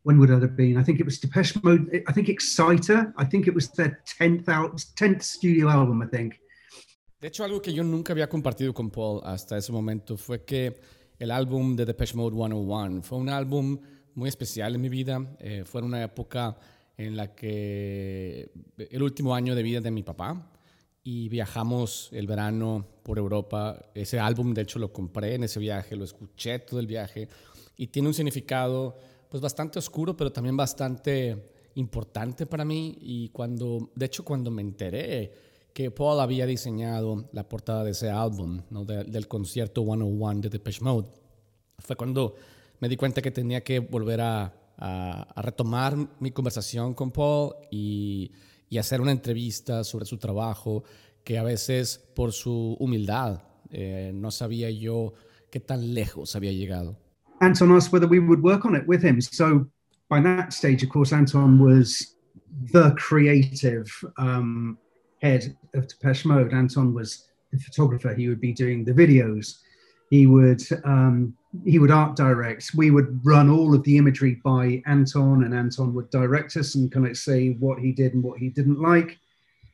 [0.04, 0.76] When would that have been?
[0.76, 2.02] I think it was Depeche Mode.
[2.06, 3.12] I think Exciter.
[3.16, 6.02] I think it was their tenth out tenth studio album.
[6.02, 6.38] I think
[7.24, 10.78] De hecho, algo que yo nunca había compartido con Paul hasta ese momento fue que
[11.18, 13.80] el álbum de Depeche Mode 101 fue un álbum
[14.14, 15.34] muy especial en mi vida.
[15.38, 16.54] Eh, fue una época
[16.98, 20.52] en la que el último año de vida de mi papá
[21.02, 23.82] y viajamos el verano por Europa.
[23.94, 27.26] Ese álbum, de hecho, lo compré en ese viaje, lo escuché todo el viaje
[27.78, 28.98] y tiene un significado
[29.30, 32.98] pues bastante oscuro, pero también bastante importante para mí.
[33.00, 38.08] Y cuando, de hecho, cuando me enteré que Paul había diseñado la portada de ese
[38.08, 38.84] álbum, ¿no?
[38.84, 41.08] del concierto 101 de Depeche Mode.
[41.80, 42.36] Fue cuando
[42.80, 48.30] me di cuenta que tenía que volver a, a, retomar mi conversación con Paul y,
[48.68, 50.84] y, hacer una entrevista sobre su trabajo,
[51.24, 55.14] que a veces por su humildad eh, no sabía yo
[55.50, 56.96] qué tan lejos había llegado.
[57.40, 59.20] Anton asked whether we would work on it with him.
[59.20, 59.66] So
[60.08, 62.16] by that stage, of course, Anton was
[62.72, 64.78] the creative um,
[65.24, 66.52] head of Depeche Mode.
[66.52, 68.14] Anton was the photographer.
[68.14, 69.60] He would be doing the videos.
[70.10, 71.34] He would um,
[71.64, 72.72] he would art direct.
[72.74, 76.92] We would run all of the imagery by Anton, and Anton would direct us and
[76.92, 79.18] kind of say what he did and what he didn't like,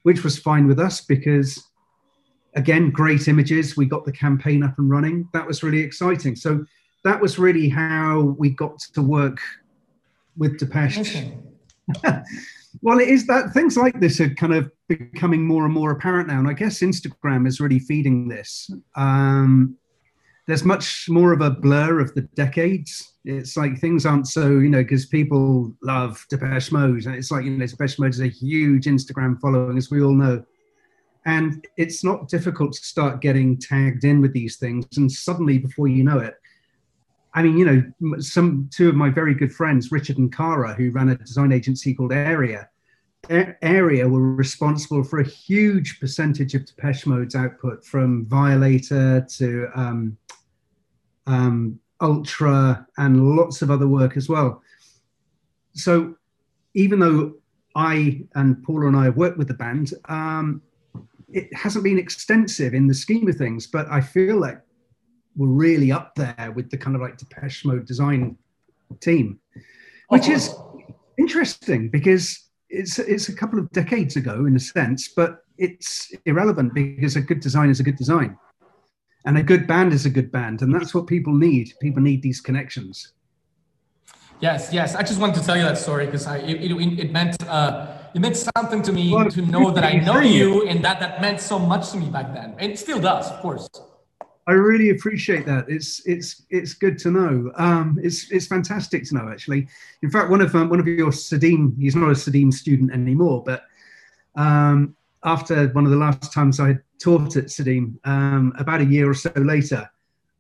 [0.05, 1.63] which was fine with us because,
[2.55, 3.77] again, great images.
[3.77, 5.29] We got the campaign up and running.
[5.33, 6.37] That was really exciting.
[6.37, 6.65] So
[7.03, 9.41] that was really how we got to work
[10.37, 11.33] with Depeche.
[12.83, 16.29] well, it is that things like this are kind of becoming more and more apparent
[16.29, 18.71] now, and I guess Instagram is really feeding this.
[18.97, 19.77] Um,
[20.47, 23.15] there's much more of a blur of the decades.
[23.25, 27.07] It's like things aren't so, you know, because people love Depeche Mode.
[27.07, 30.15] And it's like, you know, Depeche Mode is a huge Instagram following, as we all
[30.15, 30.43] know.
[31.25, 34.87] And it's not difficult to start getting tagged in with these things.
[34.97, 36.35] And suddenly, before you know it,
[37.33, 40.91] I mean, you know, some two of my very good friends, Richard and Cara, who
[40.91, 42.69] ran a design agency called Area,
[43.29, 50.17] Area were responsible for a huge percentage of Depeche Mode's output, from Violator to um,
[51.27, 54.63] um, Ultra, and lots of other work as well.
[55.75, 56.17] So,
[56.75, 57.35] even though
[57.77, 60.63] I and Paula and I have worked with the band, um,
[61.29, 64.61] it hasn't been extensive in the scheme of things, but I feel like
[65.37, 68.37] we're really up there with the kind of like Depeche Mode design
[69.01, 69.39] team,
[70.09, 70.33] which oh.
[70.33, 70.55] is
[71.19, 76.75] interesting because it's it's a couple of decades ago in a sense, but it's irrelevant
[76.75, 78.37] because a good design is a good design,
[79.27, 81.73] and a good band is a good band, and that's what people need.
[81.81, 83.13] People need these connections.
[84.41, 84.95] Yes, yes.
[84.95, 87.99] I just wanted to tell you that story because I it, it, it meant uh,
[88.15, 91.21] it meant something to me well, to know that I know you, and that that
[91.21, 92.57] meant so much to me back then.
[92.59, 93.69] It still does, of course.
[94.51, 95.67] I really appreciate that.
[95.69, 97.53] It's it's it's good to know.
[97.55, 99.69] Um, it's it's fantastic to know actually.
[100.03, 103.45] In fact, one of um, one of your CEDIM, he's not a CEDIM student anymore,
[103.47, 103.63] but
[104.35, 109.09] um, after one of the last times I taught at CEDIM, um, about a year
[109.09, 109.89] or so later,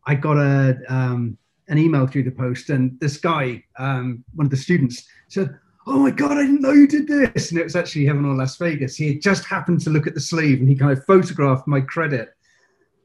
[0.09, 4.51] I got a um, an email through the post, and this guy, um, one of
[4.51, 7.77] the students, said, "Oh my God, I didn't know you did this!" And it was
[7.77, 8.96] actually Heaven or Las Vegas.
[8.96, 11.81] He had just happened to look at the sleeve, and he kind of photographed my
[11.81, 12.35] credit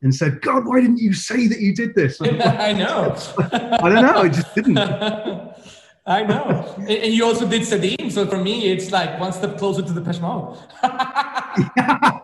[0.01, 2.21] and said, God, why didn't you say that you did this?
[2.21, 3.15] I know.
[3.39, 4.21] I don't know.
[4.21, 4.77] I just didn't.
[6.07, 6.75] I know.
[6.87, 8.11] And you also did CEDIM.
[8.11, 10.57] So for me, it's like one step closer to Depeche Mode.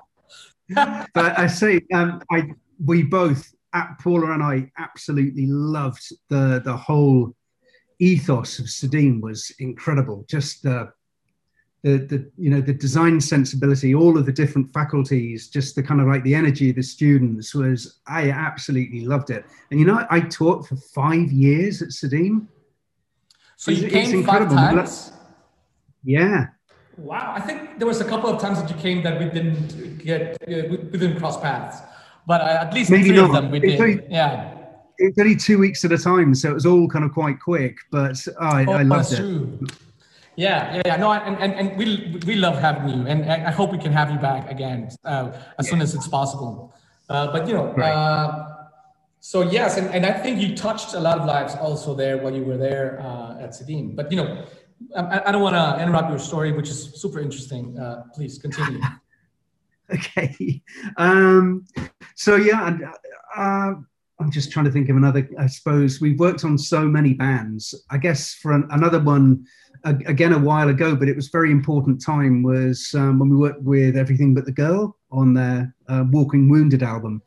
[0.74, 2.54] But I say, um, I
[2.86, 3.54] we both,
[4.02, 7.36] Paula and I, absolutely loved the the whole
[8.00, 10.26] ethos of CEDIM was incredible.
[10.30, 10.94] Just the
[11.84, 16.00] the, the you know the design sensibility all of the different faculties just the kind
[16.00, 19.46] of like the energy of the students was i absolutely loved it.
[19.72, 22.48] And you know i taught for five years at CEDIM
[23.62, 25.12] so you it's, came it's five times?
[26.04, 26.48] Yeah.
[26.98, 27.32] Wow.
[27.36, 30.34] I think there was a couple of times that you came that we didn't get
[30.42, 31.78] uh, we, didn't cross paths.
[32.26, 33.26] But uh, at least maybe three not.
[33.26, 33.80] of them we did.
[33.80, 34.58] only, yeah.
[34.98, 37.78] it's only two weeks at a time so it was all kind of quite quick
[37.92, 39.18] but I, oh, I loved it.
[39.18, 39.60] true.
[40.42, 40.96] Yeah, yeah, yeah.
[40.98, 44.10] No, and, and, and we, we love having you, and I hope we can have
[44.10, 46.74] you back again uh, as soon as it's possible.
[47.08, 47.94] Uh, but you know, right.
[47.94, 48.48] uh,
[49.20, 52.34] so yes, and, and I think you touched a lot of lives also there while
[52.34, 53.96] you were there uh, at CEDIM.
[53.96, 54.46] But you know,
[54.96, 57.78] I, I don't want to interrupt your story, which is super interesting.
[57.78, 58.82] Uh, please continue.
[59.94, 60.64] okay.
[60.98, 61.68] Um,
[62.16, 62.78] so yeah,
[63.38, 63.74] uh,
[64.20, 65.30] I'm just trying to think of another.
[65.38, 67.76] I suppose we've worked on so many bands.
[67.92, 69.46] I guess for an, another one
[69.84, 73.62] again a while ago, but it was very important time was um, when we worked
[73.64, 77.22] with Everything But the Girl on their uh, Walking Wounded album.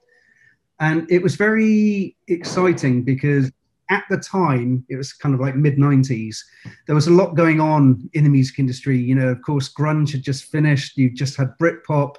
[0.80, 3.50] And it was very exciting because
[3.90, 6.38] at the time, it was kind of like mid 90s,
[6.86, 8.98] there was a lot going on in the music industry.
[8.98, 12.16] You know, of course, grunge had just finished, you just had Britpop,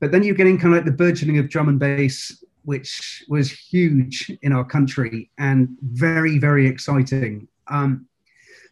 [0.00, 3.50] but then you're getting kind of like the burgeoning of drum and bass, which was
[3.50, 7.48] huge in our country and very, very exciting.
[7.68, 8.06] Um,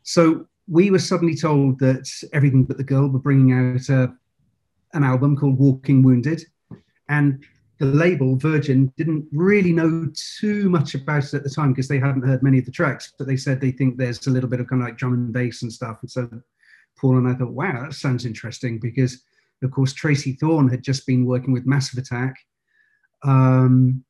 [0.03, 4.15] so we were suddenly told that Everything But the Girl were bringing out a,
[4.95, 6.45] an album called Walking Wounded.
[7.09, 7.45] And
[7.81, 11.99] the label, Virgin, didn't really know too much about it at the time because they
[11.99, 14.61] hadn't heard many of the tracks, but they said they think there's a little bit
[14.61, 15.99] of kind of like drum and bass and stuff.
[16.03, 16.29] And so
[16.97, 19.25] Paul and I thought, wow, that sounds interesting because,
[19.65, 22.37] of course, Tracey Thorn had just been working with Massive Attack.
[23.25, 24.05] Um,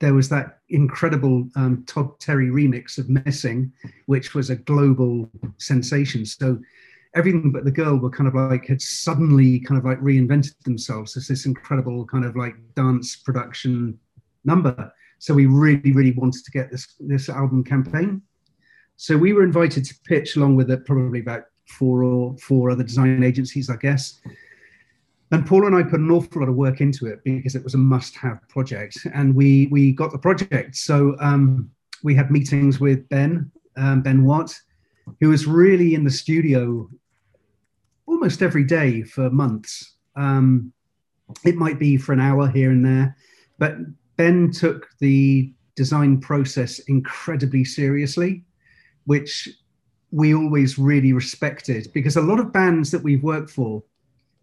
[0.00, 3.72] there was that incredible um, Todd Terry remix of Missing,
[4.06, 5.28] which was a global
[5.58, 6.24] sensation.
[6.24, 6.58] So
[7.14, 11.16] everything but the girl were kind of like had suddenly kind of like reinvented themselves
[11.16, 13.98] as this incredible kind of like dance production
[14.44, 14.92] number.
[15.18, 18.22] So we really, really wanted to get this this album campaign.
[18.96, 22.84] So we were invited to pitch along with it, probably about four or four other
[22.84, 24.20] design agencies, I guess.
[25.30, 27.74] And Paul and I put an awful lot of work into it because it was
[27.74, 30.76] a must-have project, and we we got the project.
[30.76, 31.70] So um,
[32.02, 34.54] we had meetings with Ben um, Ben Watt,
[35.20, 36.88] who was really in the studio
[38.06, 39.96] almost every day for months.
[40.16, 40.72] Um,
[41.44, 43.16] it might be for an hour here and there,
[43.58, 43.76] but
[44.16, 48.44] Ben took the design process incredibly seriously,
[49.04, 49.48] which
[50.10, 53.82] we always really respected because a lot of bands that we've worked for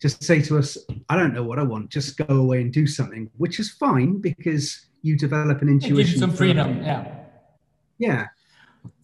[0.05, 0.77] just say to us,
[1.09, 4.21] I don't know what I want, just go away and do something, which is fine
[4.21, 6.19] because you develop an intuition.
[6.19, 7.21] Some freedom, yeah.
[7.97, 8.27] Yeah.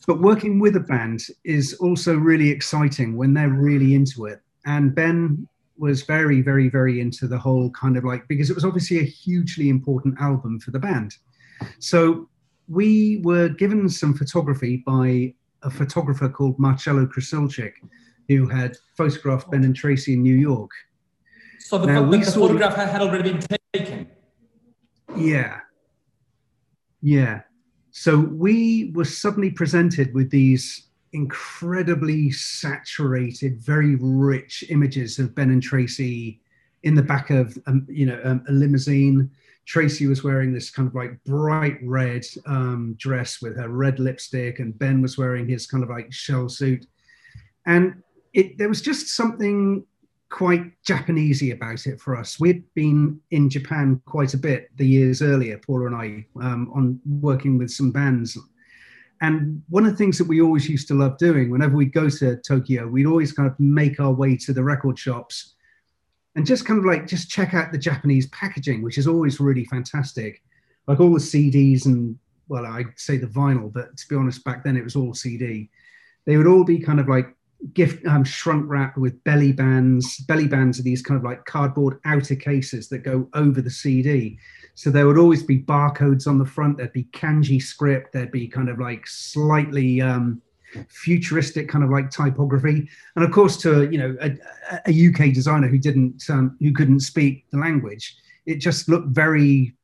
[0.06, 4.42] But working with a band is also really exciting when they're really into it.
[4.68, 8.64] And Ben was very, very, very into the whole kind of like, because it was
[8.64, 11.16] obviously a hugely important album for the band.
[11.80, 12.30] So
[12.68, 15.34] we were given some photography by
[15.64, 17.74] a photographer called Marcelo Krasilcic,
[18.28, 20.70] who had photographed Ben and Tracey in New York.
[21.64, 23.42] So the, now, the, photograph had already been
[23.74, 24.08] taken?
[25.16, 25.60] Yeah.
[27.02, 27.42] Yeah.
[27.92, 35.62] So we were suddenly presented with these incredibly saturated, very rich images of Ben and
[35.62, 36.40] Tracey
[36.84, 39.30] in the back of um, you know um, a limousine.
[39.66, 44.60] Tracey was wearing this kind of like bright red um, dress with her red lipstick,
[44.60, 46.86] and Ben was wearing his kind of like shell suit.
[47.66, 48.02] And
[48.34, 49.86] it, there was just something
[50.32, 52.40] quite Japanesey about it for us.
[52.40, 57.00] We'd been in Japan quite a bit the years earlier, Paula and I, um, on
[57.06, 58.38] working with some bands.
[59.22, 62.10] And one of the things that we always used to love doing, whenever we'd go
[62.10, 65.54] to Tokyo, we'd always kind of make our way to the record shops
[66.36, 69.66] and just kind of like just check out the Japanese packaging, which is always really
[69.66, 70.42] fantastic.
[70.88, 72.18] Like all the CDs and
[72.48, 75.70] well, I'd say the vinyl, but to be honest, back then it was all CD.
[76.26, 77.36] They would all be kind of like
[77.74, 80.18] gift um, shrunk wrap with belly bands.
[80.26, 84.38] Belly bands are these kind of like cardboard outer cases that go over the CD.
[84.76, 86.78] So there would always be barcodes on the front.
[86.78, 88.14] There'd be kanji script.
[88.14, 90.42] There'd be kind of like slightly um,
[90.88, 92.90] futuristic kind of like typography.
[93.16, 94.32] And of course, to you know a,
[94.88, 99.76] a UK designer who didn't um, who couldn't speak the language, it just looked very,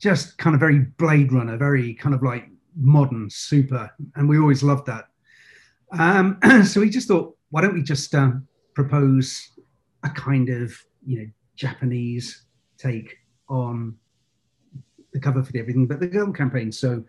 [0.00, 3.90] just kind of very Blade Runner, very kind of like modern, super.
[4.16, 5.08] And we always loved that.
[5.98, 8.32] Um, so we just thought, why don't we just uh,
[8.74, 9.50] propose
[10.02, 10.74] a kind of
[11.06, 11.26] you know
[11.56, 12.44] Japanese
[12.78, 13.18] take
[13.48, 13.96] on
[15.12, 16.72] the cover for the Everything But the Girl campaign.
[16.72, 17.04] So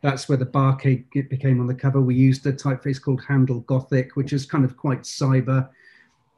[0.00, 2.00] that's where the barcode became on the cover.
[2.00, 5.68] We used a typeface called Handel Gothic, which is kind of quite cyber.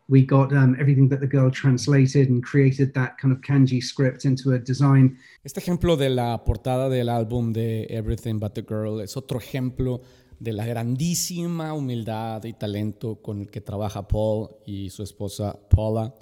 [0.09, 4.24] We got um, Everything that the Girl translated and created that kind of kanji script
[4.24, 5.18] into a design.
[5.44, 10.01] Este ejemplo de la portada del álbum de Everything But the Girl es otro ejemplo
[10.41, 16.14] de la grandísima humildad y talento con el que trabaja Paul y su esposa Paula.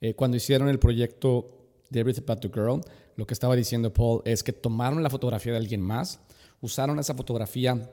[0.00, 2.82] Eh, cuando hicieron el proyecto de Everything But the Girl,
[3.16, 6.20] lo que estaba diciendo Paul es que tomaron la fotografía de alguien más,
[6.60, 7.90] usaron esa fotografía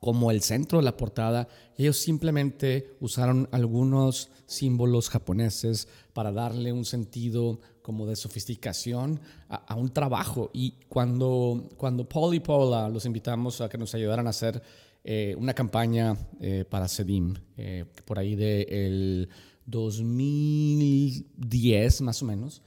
[0.00, 1.46] como el centro de la portada
[1.76, 9.76] y ellos simplemente usaron algunos símbolos japoneses para darle un sentido como de sofisticación a,
[9.76, 10.50] un trabajo.
[10.52, 14.62] Y cuando, cuando Paul y Paula los invitamos a que nos ayudaran a hacer
[15.04, 19.28] eh, una campaña eh, para Sedim, eh, por ahí del
[19.66, 22.62] 2010 más o menos.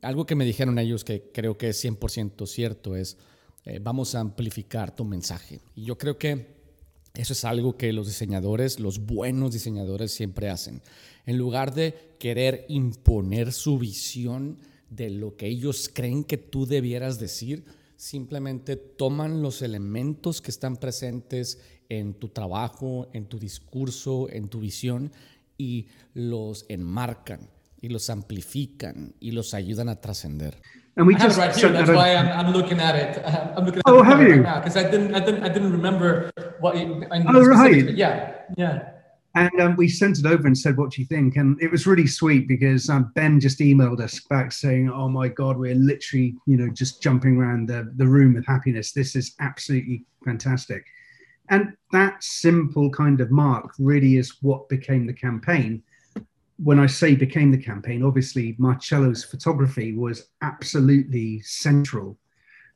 [0.00, 3.18] algo que me dijeron ellos que creo que es 100% cierto es,
[3.82, 5.60] vamos a amplificar tu mensaje.
[5.74, 6.56] Y yo creo que
[7.14, 10.80] eso es algo que los diseñadores, los buenos diseñadores siempre hacen.
[11.26, 14.58] En lugar de querer imponer su visión
[14.90, 17.64] de lo que ellos creen que tú debieras decir,
[17.96, 24.60] simplemente toman los elementos que están presentes en tu trabajo, en tu discurso, en tu
[24.60, 25.12] visión
[25.58, 27.48] y los enmarcan
[27.80, 30.60] y los amplifican y los ayudan a trascender.
[30.98, 31.70] And we I just right here.
[31.70, 33.22] That's why I'm, I'm, looking at it.
[33.56, 34.38] I'm looking at oh, it have you?
[34.38, 36.74] Because I didn't, I didn't, I didn't remember what.
[36.78, 37.90] You, oh, right.
[37.90, 38.95] Yeah, yeah.
[39.36, 41.86] And um, we sent it over and said, "What do you think?" And it was
[41.86, 46.34] really sweet because um, Ben just emailed us back saying, "Oh my God, we're literally,
[46.46, 48.92] you know, just jumping around the, the room with happiness.
[48.92, 50.86] This is absolutely fantastic."
[51.50, 55.82] And that simple kind of mark really is what became the campaign.
[56.56, 62.16] When I say became the campaign, obviously Marcelo's photography was absolutely central.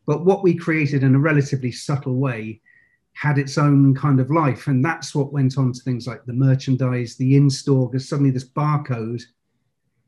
[0.04, 2.61] But what we created in a relatively subtle way
[3.20, 4.66] had its own kind of life.
[4.66, 8.30] And that's what went on to things like the merchandise, the in store, because suddenly
[8.30, 9.22] this barcode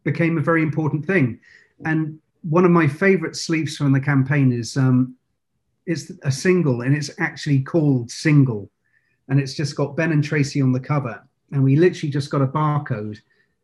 [0.02, 1.38] became a very important thing.
[1.84, 5.14] And one of my favorite sleeves from the campaign is um,
[5.84, 8.70] it's a single and it's actually called Single.
[9.28, 11.22] And it's just got Ben and Tracey on the cover.
[11.52, 13.18] And we literally just got a barcode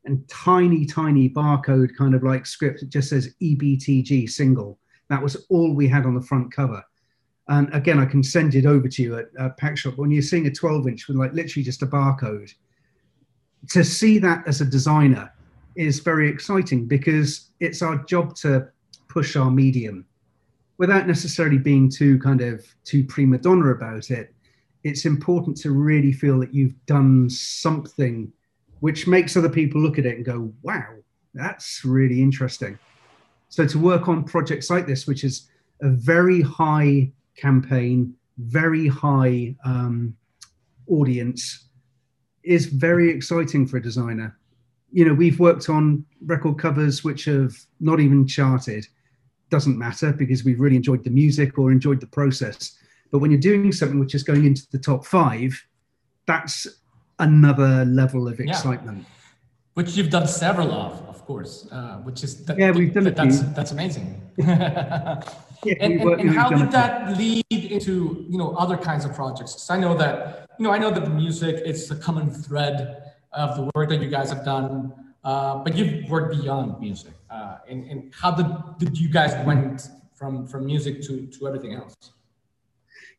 [0.04, 2.82] and tiny, tiny barcode kind of like script.
[2.82, 4.78] It just says EBTG single.
[5.08, 6.84] That was all we had on the front cover.
[7.48, 9.96] And again, I can send it over to you at, at Pack Shop.
[9.96, 12.52] When you're seeing a 12 inch with like literally just a barcode,
[13.70, 15.32] to see that as a designer
[15.74, 18.68] is very exciting because it's our job to
[19.08, 20.04] push our medium
[20.76, 24.34] without necessarily being too kind of too prima donna about it.
[24.84, 28.32] It's important to really feel that you've done something
[28.80, 30.86] which makes other people look at it and go, wow,
[31.34, 32.78] that's really interesting.
[33.48, 35.48] So to work on projects like this, which is
[35.82, 40.14] a very high campaign, very high um,
[40.86, 41.68] audience,
[42.42, 44.38] is very exciting for a designer.
[44.90, 48.86] You know, we've worked on record covers which have not even charted.
[49.50, 52.76] Doesn't matter because we've really enjoyed the music or enjoyed the process.
[53.10, 55.60] But when you're doing something which is going into the top five,
[56.26, 56.66] that's
[57.18, 58.98] another level of excitement.
[58.98, 59.17] Yeah.
[59.78, 63.14] Which you've done several of, of course, uh, which is that, yeah, we've done that,
[63.14, 64.20] that's that's amazing.
[64.38, 65.22] yeah,
[65.80, 69.52] and, and, and how did that lead into you know other kinds of projects?
[69.54, 72.76] Because I know that you know I know that the music is a common thread
[73.32, 77.12] of the work that you guys have done, uh, but you've worked beyond music.
[77.30, 78.48] Uh, and, and how did,
[78.80, 81.94] did you guys went from from music to to everything else?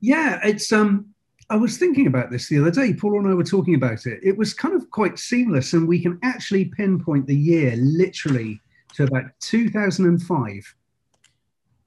[0.02, 1.16] Yeah, it's um
[1.52, 2.94] I was thinking about this the other day.
[2.94, 4.20] Paul and I were talking about it.
[4.22, 8.62] It was kind of quite seamless, and we can actually pinpoint the year literally
[8.94, 10.76] to about 2005.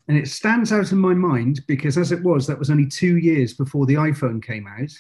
[0.09, 3.19] And it stands out in my mind because, as it was, that was only two
[3.19, 4.91] years before the iPhone came out.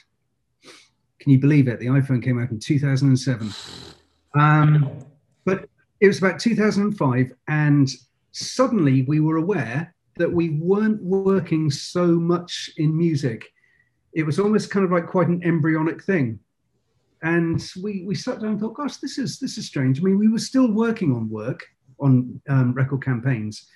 [1.19, 1.81] Can you believe it?
[1.81, 3.53] The iPhone came out in 2007.
[4.39, 4.99] Um,
[5.45, 5.69] but
[6.01, 7.91] it was about 2005, and
[8.31, 13.53] suddenly we were aware that we weren't working so much in music
[14.15, 16.39] it was almost kind of like quite an embryonic thing.
[17.23, 20.01] And we, we sat down and thought, gosh, this is this is strange.
[20.01, 21.65] I mean, we were still working on work
[22.01, 23.69] on um, record campaigns,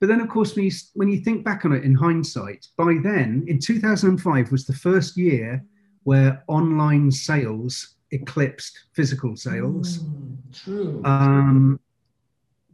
[0.00, 2.96] but then of course, when you, when you think back on it in hindsight, by
[3.02, 5.62] then in 2005 was the first year
[6.04, 9.98] where online sales eclipsed physical sales.
[9.98, 11.02] Mm, true.
[11.04, 11.80] Um,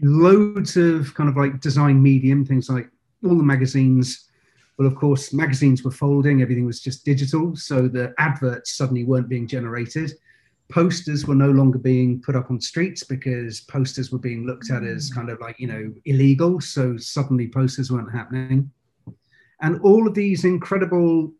[0.02, 2.88] loads of kind of like design medium things like
[3.24, 4.29] all the magazines
[4.80, 7.54] well, of course, magazines were folding, everything was just digital.
[7.54, 10.10] So the adverts suddenly weren't being generated.
[10.70, 14.82] Posters were no longer being put up on streets because posters were being looked at
[14.82, 16.62] as kind of like, you know, illegal.
[16.62, 18.70] So suddenly posters weren't happening.
[19.60, 21.30] And all of these incredible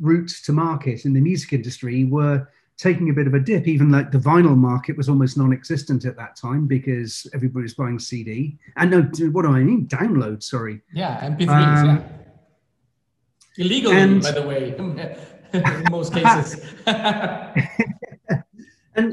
[0.00, 3.68] routes to market in the music industry were taking a bit of a dip.
[3.68, 7.98] Even like the vinyl market was almost non-existent at that time because everybody was buying
[7.98, 8.56] CD.
[8.76, 9.86] And no, what do I mean?
[9.88, 10.80] Download, sorry.
[10.90, 11.48] Yeah, MP3s.
[11.50, 12.17] Um, yeah
[13.58, 14.74] illegally, and, by the way,
[15.52, 16.64] in most cases.
[16.86, 17.68] and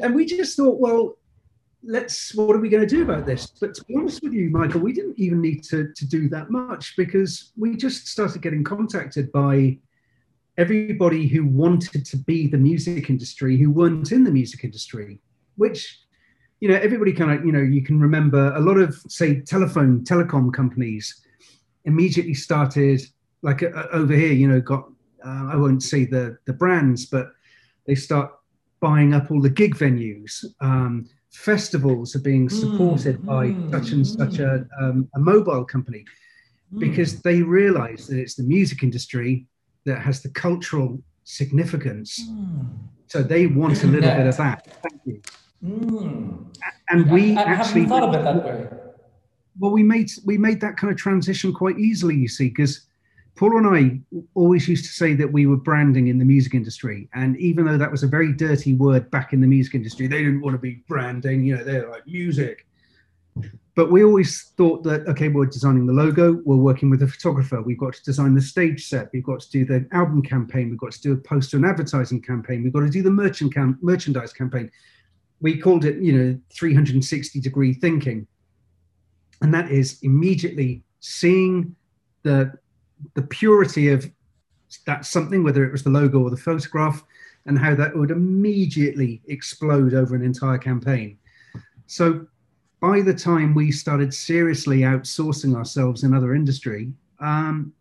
[0.01, 1.17] and we just thought, well,
[1.83, 3.47] let's what are we going to do about this?
[3.47, 6.49] But to be honest with you, Michael, we didn't even need to to do that
[6.49, 9.77] much because we just started getting contacted by
[10.57, 15.19] everybody who wanted to be the music industry who weren't in the music industry,
[15.57, 15.99] which
[16.59, 20.03] you know everybody kind of you know you can remember a lot of say telephone
[20.03, 21.21] telecom companies
[21.83, 23.01] immediately started
[23.45, 24.89] like uh, over here, you know, got
[25.25, 27.27] uh, I won't say the the brands, but
[27.85, 28.31] they start
[28.81, 30.43] buying up all the gig venues.
[30.59, 35.65] Um, festivals are being supported mm, by mm, such and such a, um, a mobile
[35.65, 36.03] company
[36.73, 36.79] mm.
[36.79, 39.45] because they realize that it's the music industry
[39.85, 42.21] that has the cultural significance.
[42.27, 42.61] Hmm.
[43.07, 44.65] So they want a little bit of that.
[44.81, 45.21] Thank you.
[45.61, 46.45] Hmm.
[46.89, 48.67] And we I, I actually thought of it that way.
[49.59, 52.87] Well, we made we made that kind of transition quite easily, you see, because
[53.35, 57.09] Paul and I always used to say that we were branding in the music industry.
[57.13, 60.19] And even though that was a very dirty word back in the music industry, they
[60.19, 62.65] didn't want to be branding, you know, they're like music.
[63.75, 67.61] But we always thought that, okay, we're designing the logo, we're working with a photographer,
[67.61, 70.79] we've got to design the stage set, we've got to do the album campaign, we've
[70.79, 73.77] got to do a poster and advertising campaign, we've got to do the merchant cam-
[73.81, 74.71] merchandise campaign.
[75.41, 78.25] We called it, you know, 360 degree thinking.
[79.41, 81.75] And that is immediately seeing
[82.23, 82.53] the
[83.13, 84.09] the purity of
[84.85, 87.03] that something, whether it was the logo or the photograph,
[87.45, 91.17] and how that would immediately explode over an entire campaign.
[91.87, 92.27] So
[92.81, 97.73] by the time we started seriously outsourcing ourselves in other industry, um,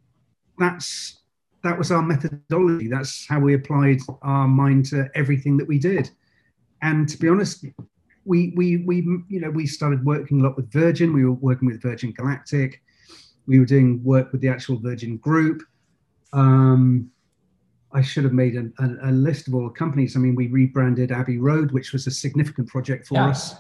[0.58, 1.20] that's
[1.62, 2.88] that was our methodology.
[2.88, 6.10] That's how we applied our mind to everything that we did.
[6.82, 7.64] And to be honest,
[8.24, 8.96] we we we
[9.28, 11.12] you know we started working a lot with Virgin.
[11.12, 12.82] We were working with Virgin Galactic
[13.46, 15.62] We were doing work with the actual Virgin Group.
[16.32, 17.10] Um,
[17.92, 20.16] I should have made a, a, a, list of all the companies.
[20.16, 23.28] I mean, we rebranded Abbey Road, which was a significant project for yeah.
[23.28, 23.54] us.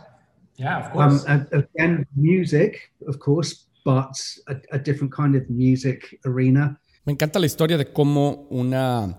[0.56, 1.24] Yeah, of course.
[1.28, 4.16] Um, again, music, of course, but
[4.48, 6.78] a, a, different kind of music arena.
[7.04, 9.18] Me encanta la historia de cómo una,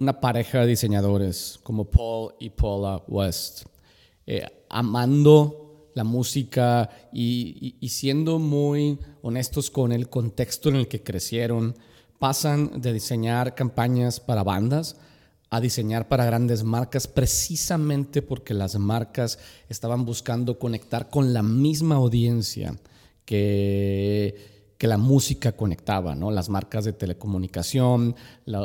[0.00, 3.64] una pareja de diseñadores como Paul y Paula West,
[4.26, 5.65] eh, amando
[5.96, 11.74] la música y, siendo muy honestos con el contexto en el que crecieron,
[12.18, 14.96] pasan de diseñar campañas para bandas
[15.48, 19.38] a diseñar para grandes marcas precisamente porque las marcas
[19.70, 22.76] estaban buscando conectar con la misma audiencia
[23.24, 26.30] que que la música conectaba, ¿no?
[26.30, 28.14] Las marcas de telecomunicación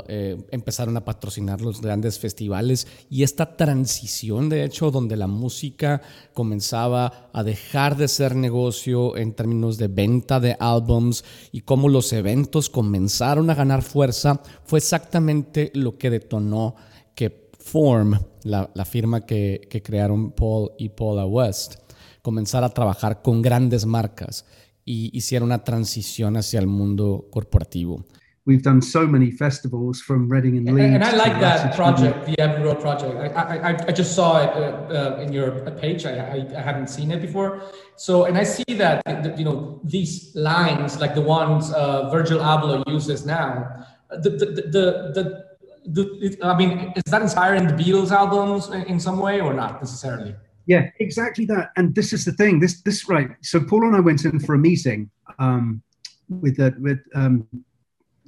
[0.08, 6.02] eh, empezaron a patrocinar los grandes festivales y esta transición, de hecho, donde la música
[6.34, 12.12] comenzaba a dejar de ser negocio en términos de venta de álbums y cómo los
[12.12, 16.76] eventos comenzaron a ganar fuerza, fue exactamente lo que detonó
[17.16, 21.76] que Form, la, firma que, que crearon Paul y Paula West,
[22.24, 24.46] comenzara a trabajar con grandes marcas
[24.86, 28.06] y hiciera una transición hacia el mundo corporativo.
[28.44, 30.80] We've done so many festivals from Reading and Leeds.
[30.80, 33.16] And, and I like that project, the Abbey project.
[33.38, 36.08] I, I, I just saw it uh, uh, in your page.
[36.08, 37.62] I, I, I hadn't seen it before.
[37.98, 39.04] So, and I see that,
[39.38, 44.86] you know, these lines, like the ones uh, Virgil Abloh uses now, the, the, the,
[45.14, 45.46] the,
[45.86, 50.36] the, I mean, is that inspiring the Beatles albums in some way or not necessarily?
[50.66, 51.72] Yeah, exactly that.
[51.76, 52.60] And this is the thing.
[52.60, 53.30] This this right.
[53.42, 55.10] So Paul and I went in for a meeting
[55.40, 55.82] um,
[56.30, 57.48] with the, with um,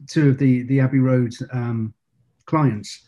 [0.08, 1.94] two of the the Abbey Road um,
[2.46, 3.08] clients,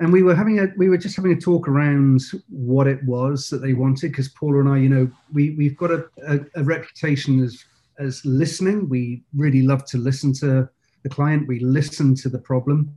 [0.00, 3.48] and we were having a we were just having a talk around what it was
[3.48, 6.64] that they wanted because Paul and I, you know, we we've got a, a, a
[6.64, 7.64] reputation as
[7.98, 8.88] as listening.
[8.88, 10.68] We really love to listen to
[11.02, 11.48] the client.
[11.48, 12.94] We listen to the problem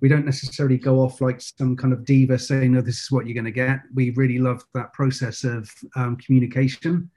[0.00, 3.26] we don't necessarily go off like some kind of diva saying, no, this is what
[3.26, 3.80] you're going to get.
[3.94, 7.10] We really love that process of um, communication.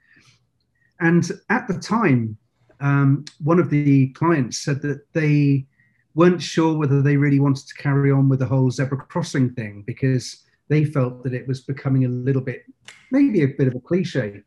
[1.00, 2.36] And at the time,
[2.80, 5.66] um, one of the clients said that they
[6.14, 9.82] weren't sure whether they really wanted to carry on with the whole zebra crossing thing
[9.86, 12.64] because they felt that it was becoming a little bit,
[13.10, 14.42] maybe a bit of a cliche.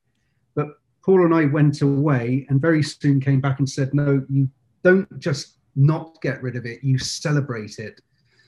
[0.56, 0.68] But
[1.04, 4.50] Paul and I went away and very soon came back and said, no, you
[4.84, 8.02] don't just not get rid of it, you celebrate it.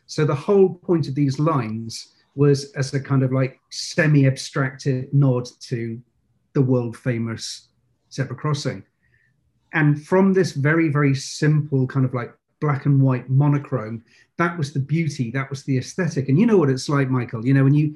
[0.08, 5.48] So the whole point of these lines was as a kind of like semi-abstracted nod
[5.62, 6.02] to
[6.54, 7.70] the world famous
[8.12, 8.84] zebra crossing.
[9.74, 14.04] And from this very, very simple kind of like black and white monochrome,
[14.38, 16.30] that was the beauty, that was the aesthetic.
[16.30, 17.96] And you know what it's like, Michael, you know, when you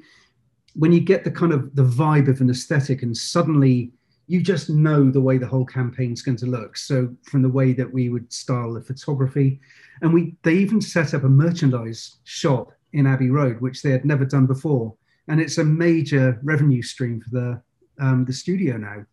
[0.74, 3.92] when you get the kind of the vibe of an aesthetic and suddenly
[4.26, 6.76] you just know the way the whole campaign's going to look.
[6.76, 9.60] So from the way that we would style the photography,
[10.00, 14.04] and we they even set up a merchandise shop in Abbey Road, which they had
[14.04, 14.94] never done before,
[15.28, 17.62] and it's a major revenue stream for the
[18.04, 19.04] um, the studio now.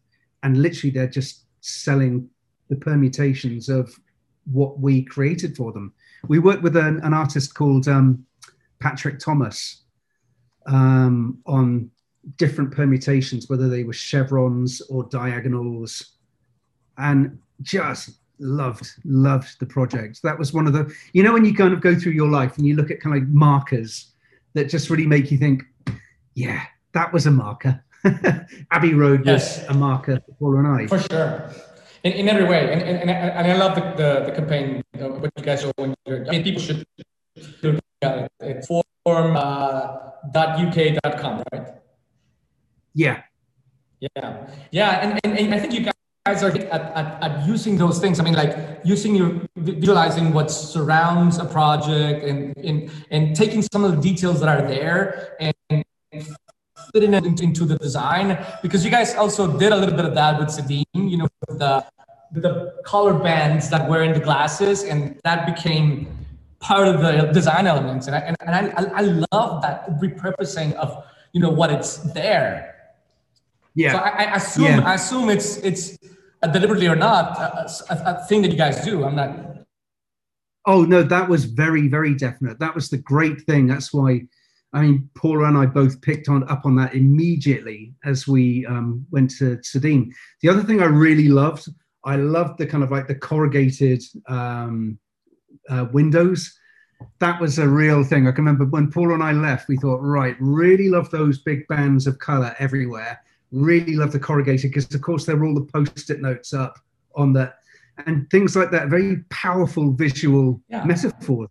[0.43, 2.29] And literally, they're just selling
[2.69, 3.93] the permutations of
[4.51, 5.93] what we created for them.
[6.27, 8.25] We worked with an, an artist called um,
[8.79, 9.83] Patrick Thomas
[10.67, 11.91] um, on
[12.37, 16.17] different permutations, whether they were chevrons or diagonals,
[16.97, 20.21] and just loved loved the project.
[20.23, 22.57] That was one of the you know when you kind of go through your life
[22.57, 24.13] and you look at kind of like markers
[24.53, 25.63] that just really make you think,
[26.35, 26.63] yeah,
[26.93, 27.83] that was a marker.
[28.71, 29.59] Abbey Road yes.
[29.59, 30.87] was a marker for Paul and I.
[30.87, 31.51] For sure.
[32.03, 35.31] In, in every way, and, and, and I love the, the, the campaign uh, what
[35.35, 35.93] you guys are doing.
[36.07, 36.85] I mean, people should
[37.61, 38.31] do it.
[38.39, 39.35] It's form.uk.com,
[40.33, 41.78] uh, right?
[42.99, 43.23] Yeah.
[44.01, 44.47] Yeah.
[44.71, 44.91] Yeah.
[45.01, 45.89] And, and, and I think you
[46.25, 48.19] guys are at, at, at, using those things.
[48.19, 53.85] I mean, like using your visualizing what surrounds a project and, and, and taking some
[53.85, 55.83] of the details that are there and
[56.93, 60.37] fitting it into the design because you guys also did a little bit of that
[60.37, 61.85] with CEDIM, you know, the,
[62.33, 66.07] the color bands that were in the glasses and that became
[66.59, 68.07] part of the design elements.
[68.07, 72.78] And I, and, I, I love that repurposing of, you know, what it's there
[73.75, 73.93] yeah.
[73.93, 74.81] So I, I assume yeah.
[74.81, 75.97] I assume it's it's
[76.51, 79.03] deliberately or not a, a, a, thing that you guys do.
[79.03, 79.65] I'm not.
[80.65, 82.59] Oh no, that was very very definite.
[82.59, 83.67] That was the great thing.
[83.67, 84.21] That's why.
[84.71, 89.03] I mean, Paula and I both picked on up on that immediately as we um,
[89.09, 90.11] went to CEDIM.
[90.43, 91.67] The other thing I really loved,
[92.05, 94.99] I loved the kind of like the corrugated um,
[95.71, 96.55] uh, windows
[97.19, 98.27] that was a real thing.
[98.27, 101.67] I can remember when Paul and I left, we thought, right, really love those big
[101.67, 103.21] bands of color everywhere.
[103.51, 106.77] Really love the corrugated because, of course, there were all the post-it notes up
[107.15, 107.55] on that.
[108.05, 110.85] And things like that very powerful visual yeah.
[110.85, 111.49] metaphors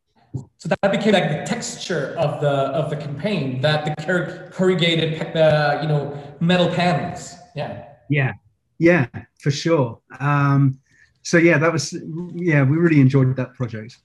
[0.58, 5.78] so that became like the texture of the of the campaign that the corrugated uh,
[5.82, 7.34] you know metal panels.
[7.54, 7.84] Yeah.
[8.10, 8.32] Yeah.
[8.78, 9.06] Yeah
[9.40, 10.00] for sure.
[10.20, 10.78] Um
[11.22, 11.96] so yeah that was
[12.34, 13.98] yeah we really enjoyed that project.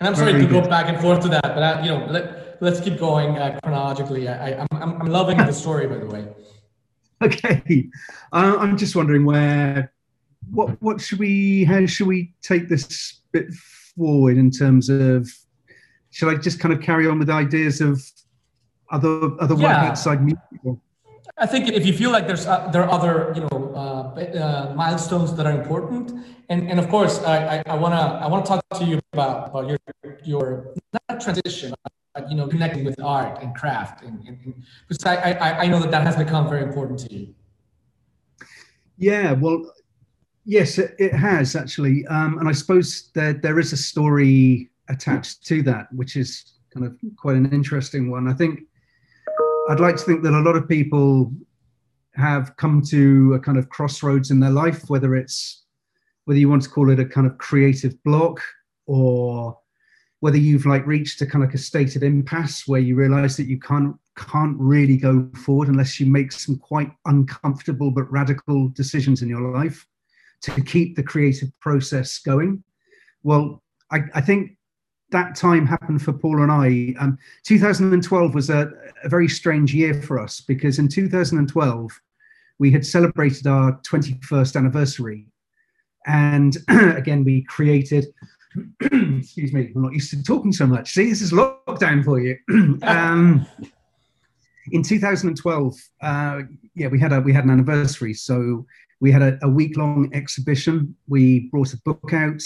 [0.00, 0.64] And i'm sorry Very to good.
[0.64, 3.58] go back and forth to that but I, you know let, let's keep going uh,
[3.62, 4.28] chronologically.
[4.28, 6.28] I, I I'm, I'm loving the story by the way
[7.22, 7.88] okay
[8.32, 9.92] uh, i'm just wondering where
[10.50, 13.52] what what should we how should we take this bit
[13.96, 15.28] forward in terms of
[16.10, 18.02] should I just kind of carry on with ideas of
[18.90, 19.62] other other yeah.
[19.62, 20.80] work outside music?
[21.36, 24.74] I think if you feel like there's uh, there are other you know uh, uh,
[24.74, 26.10] milestones that are important,
[26.48, 29.68] and and of course I, I, I wanna I wanna talk to you about about
[29.68, 29.78] your
[30.24, 31.74] your not transition,
[32.28, 34.54] you know connecting with art and craft, and, and, and
[34.88, 37.34] because I, I I know that that has become very important to you.
[38.96, 39.72] Yeah, well,
[40.50, 45.46] Yes, it, it has actually, um, and I suppose there there is a story attached
[45.48, 48.26] to that, which is kind of quite an interesting one.
[48.26, 48.60] I think
[49.68, 51.30] I'd like to think that a lot of people
[52.14, 55.66] have come to a kind of crossroads in their life, whether it's
[56.24, 58.40] whether you want to call it a kind of creative block
[58.86, 59.54] or
[60.20, 63.46] whether you've like reached a kind of a state of impasse where you realize that
[63.46, 69.22] you can't can't really go forward unless you make some quite uncomfortable but radical decisions
[69.22, 69.86] in your life
[70.42, 72.62] to keep the creative process going.
[73.22, 73.62] Well,
[73.92, 74.56] I, I think
[75.10, 76.94] that time happened for Paul and I.
[77.00, 78.70] Um, 2012 was a,
[79.02, 82.00] a, very strange year for us because in 2012
[82.58, 85.26] we had celebrated our 21st anniversary,
[86.06, 88.06] and again we created.
[88.80, 90.92] excuse me, I'm not used to talking so much.
[90.92, 92.36] See, this is lockdown for you.
[92.82, 93.46] um,
[94.72, 96.40] in 2012, uh,
[96.74, 98.66] yeah, we had a we had an anniversary, so
[99.00, 100.94] we had a, a week long exhibition.
[101.06, 102.42] We brought a book out.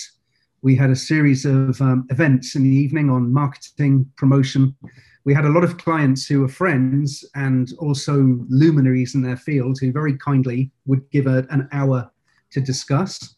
[0.63, 4.77] We had a series of um, events in the evening on marketing, promotion.
[5.25, 9.79] We had a lot of clients who were friends and also luminaries in their field
[9.81, 12.11] who very kindly would give a, an hour
[12.53, 13.37] to discuss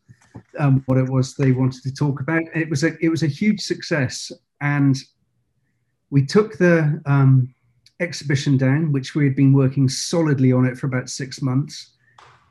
[0.59, 2.43] um, what it was they wanted to talk about.
[2.55, 4.97] It was a it was a huge success, and
[6.11, 7.55] we took the um,
[8.01, 11.95] exhibition down, which we had been working solidly on it for about six months,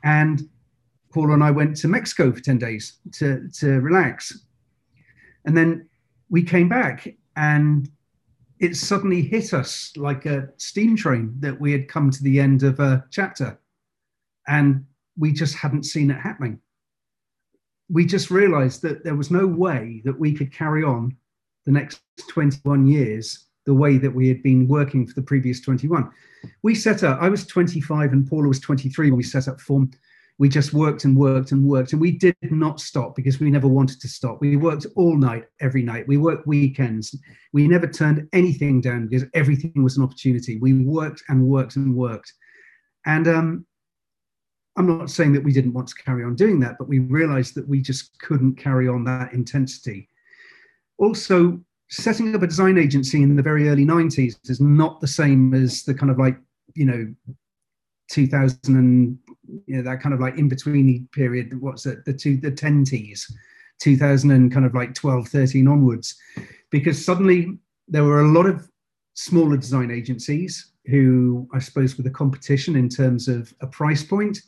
[0.02, 0.48] and
[1.14, 4.46] Paul and I went to Mexico for 10 days to, to relax.
[5.44, 5.88] And then
[6.28, 7.06] we came back
[7.36, 7.88] and
[8.58, 12.64] it suddenly hit us like a steam train that we had come to the end
[12.64, 13.56] of a chapter
[14.48, 14.84] and
[15.16, 16.58] we just hadn't seen it happening.
[17.88, 21.16] We just realized that there was no way that we could carry on
[21.66, 26.10] the next 21 years the way that we had been working for the previous 21.
[26.62, 29.90] We set up, I was 25 and Paula was 23 when we set up Form.
[30.36, 33.68] We just worked and worked and worked and we did not stop because we never
[33.68, 34.40] wanted to stop.
[34.40, 36.08] We worked all night every night.
[36.08, 37.16] We worked weekends.
[37.52, 40.58] We never turned anything down because everything was an opportunity.
[40.58, 42.32] We worked and worked and worked.
[43.06, 43.66] And um,
[44.76, 47.54] i'm not saying that we didn't want to carry on doing that but we realized
[47.54, 50.08] that we just couldn't carry on that intensity.
[50.98, 51.60] Also
[51.90, 55.82] setting up a design agency in the very early 90s is not the same as
[55.84, 56.38] the kind of like
[56.74, 57.14] you know
[58.10, 59.18] 2000 and
[59.66, 63.30] you know that kind of like in between period what's it the two the 10s
[63.80, 66.16] 2000 and kind of like 12 13 onwards.
[66.70, 67.58] Because suddenly
[67.88, 68.68] there were a lot of
[69.14, 74.42] smaller design agencies who i suppose were the competition in terms of a price point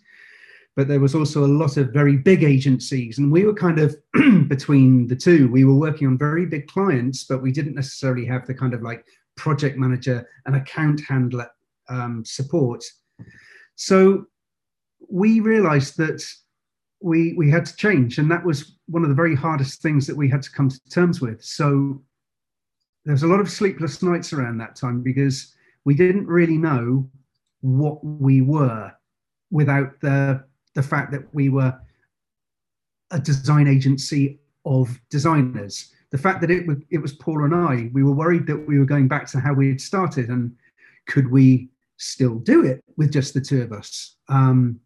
[0.77, 3.97] but there was also a lot of very big agencies and we were kind of
[4.49, 5.49] between the two.
[5.51, 8.83] We were working on very big clients but we didn't necessarily have the kind of
[8.83, 9.05] like
[9.37, 11.49] project manager and account handler
[11.89, 12.85] um, support.
[13.74, 14.27] So
[15.09, 16.22] we realized that
[17.01, 20.16] we we had to change and that was one of the very hardest things that
[20.16, 21.43] we had to come to terms with.
[21.43, 22.03] So
[23.05, 25.55] there was a lot of sleepless nights around that time because
[25.85, 27.09] we didn't really know
[27.61, 28.93] what we were
[29.51, 30.45] without the
[30.77, 31.77] the fact that we were
[33.11, 35.93] a design agency of designers.
[36.11, 38.79] The fact that it was it was paul and i we were worried that we
[38.79, 40.55] were going back to how we had started and
[41.07, 44.16] could we still do it with just the two of us?
[44.29, 44.81] Um,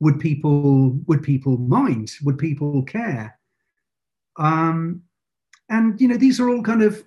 [0.00, 2.12] would people would people mind?
[2.22, 3.38] Would people care?
[4.36, 5.02] Um,
[5.68, 7.02] and you know these are all kind of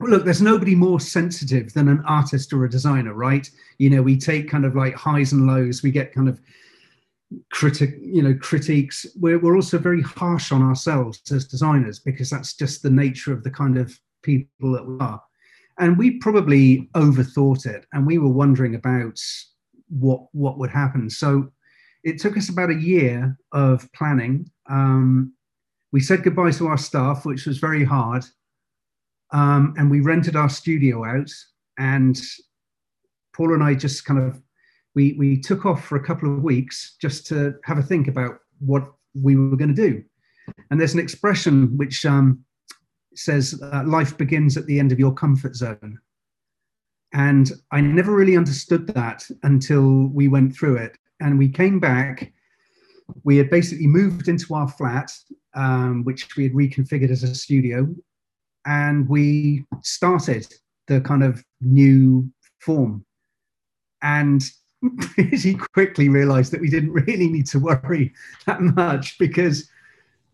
[0.00, 3.50] look there's nobody more sensitive than an artist or a designer right?
[3.78, 6.40] You know we take kind of like highs and lows we get kind of
[7.50, 12.54] critic you know critiques we're, we're also very harsh on ourselves as designers because that's
[12.54, 15.22] just the nature of the kind of people that we are
[15.78, 19.20] and we probably overthought it and we were wondering about
[19.88, 21.50] what what would happen so
[22.04, 24.50] it took us about a year of planning.
[24.68, 25.34] Um,
[25.92, 28.24] we said goodbye to our staff, which was very hard.
[29.32, 31.30] Um, and we rented our studio out.
[31.78, 32.18] And
[33.34, 34.40] Paul and I just kind of
[34.98, 38.40] we we took off for a couple of weeks just to have a think about
[38.58, 38.84] what
[39.14, 40.02] we were going to do.
[40.70, 42.44] And there's an expression which um,
[43.14, 46.00] says uh, life begins at the end of your comfort zone.
[47.12, 50.98] And I never really understood that until we went through it.
[51.20, 52.32] And we came back.
[53.22, 55.12] We had basically moved into our flat,
[55.54, 57.94] um, which we had reconfigured as a studio,
[58.66, 60.44] and we started
[60.88, 62.28] the kind of new
[62.58, 63.04] form.
[64.02, 64.42] And
[65.00, 68.12] pretty quickly realized that we didn't really need to worry
[68.46, 69.68] that much because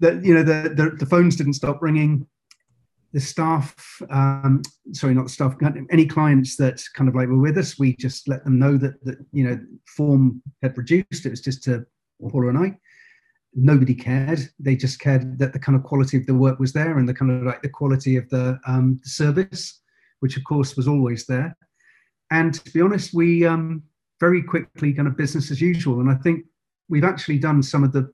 [0.00, 2.26] that you know the, the, the phones didn't stop ringing.
[3.12, 5.54] The staff um, sorry not the staff
[5.90, 9.02] any clients that kind of like were with us we just let them know that
[9.04, 11.24] that you know form had reduced.
[11.24, 11.86] It was just to
[12.20, 12.78] paula and i.
[13.56, 14.40] Nobody cared.
[14.58, 17.14] They just cared that the kind of quality of the work was there and the
[17.14, 19.80] kind of like the quality of the, um, the service
[20.20, 21.56] which of course was always there.
[22.32, 23.84] And to be honest we um,
[24.20, 26.00] very quickly kind of business as usual.
[26.00, 26.44] And I think
[26.88, 28.12] we've actually done some of the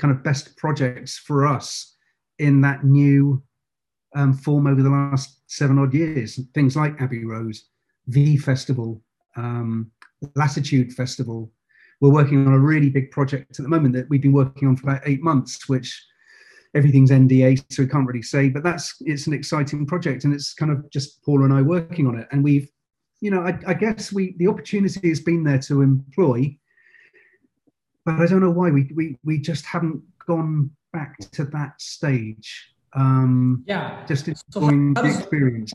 [0.00, 1.94] kind of best projects for us
[2.38, 3.42] in that new
[4.14, 6.40] um, form over the last seven odd years.
[6.54, 7.56] Things like Abbey Road,
[8.08, 9.02] V Festival,
[9.36, 9.90] um,
[10.34, 11.50] Latitude Festival.
[12.00, 14.76] We're working on a really big project at the moment that we've been working on
[14.76, 16.04] for about eight months, which
[16.74, 18.50] everything's NDA, so we can't really say.
[18.50, 22.06] But that's it's an exciting project, and it's kind of just Paul and I working
[22.06, 22.28] on it.
[22.32, 22.68] And we've
[23.20, 26.56] you know, I, I, guess we the opportunity has been there to employ,
[28.04, 32.74] but I don't know why we we, we just haven't gone back to that stage.
[32.92, 35.72] Um, yeah, just enjoying so the experience.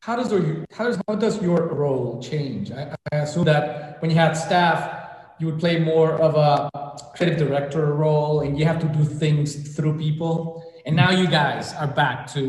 [0.00, 2.72] How does your how does how does your role change?
[2.72, 4.98] I, I assume that when you had staff,
[5.38, 6.68] you would play more of a
[7.14, 10.64] creative director role, and you have to do things through people.
[10.86, 12.40] And now you guys are back to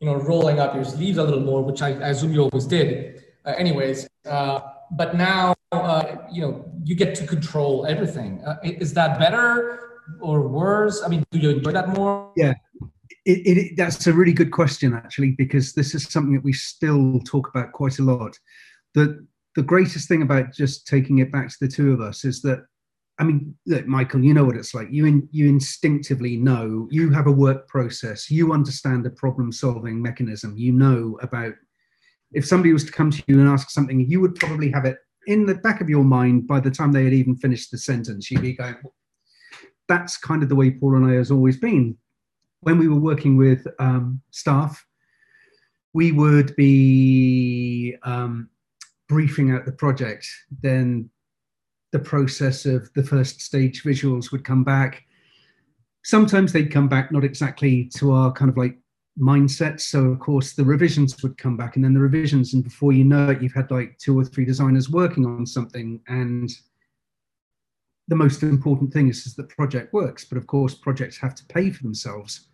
[0.00, 2.66] you know rolling up your sleeves a little more, which I, I assume you always
[2.66, 4.60] did uh, anyways, uh,
[4.92, 8.42] but now uh, you know you get to control everything.
[8.62, 9.80] is that better
[10.20, 11.02] or worse?
[11.02, 12.32] I mean, do you enjoy that more?
[12.36, 12.54] Yeah,
[13.24, 17.20] it, it, that's a really good question actually because this is something that we still
[17.20, 18.38] talk about quite a lot.
[18.94, 22.42] The the greatest thing about just taking it back to the two of us is
[22.42, 22.64] that
[23.18, 24.88] I mean, look, Michael, you know what it's like.
[24.90, 26.88] You in, you instinctively know.
[26.90, 28.30] You have a work process.
[28.30, 30.56] You understand a problem-solving mechanism.
[30.56, 31.52] You know about
[32.34, 34.96] if somebody was to come to you and ask something, you would probably have it
[35.26, 38.30] in the back of your mind by the time they had even finished the sentence.
[38.30, 38.76] You'd be going,
[39.88, 41.96] that's kind of the way Paul and I has always been.
[42.60, 44.84] When we were working with um, staff,
[45.92, 48.48] we would be um,
[49.08, 50.26] briefing out the project.
[50.62, 51.10] Then
[51.92, 55.02] the process of the first stage visuals would come back.
[56.04, 58.78] Sometimes they'd come back not exactly to our kind of like
[59.18, 59.80] mindset.
[59.80, 63.04] So of course the revisions would come back and then the revisions and before you
[63.04, 66.00] know it, you've had like two or three designers working on something.
[66.08, 66.50] And
[68.08, 70.24] the most important thing is, is that project works.
[70.24, 72.48] But of course projects have to pay for themselves.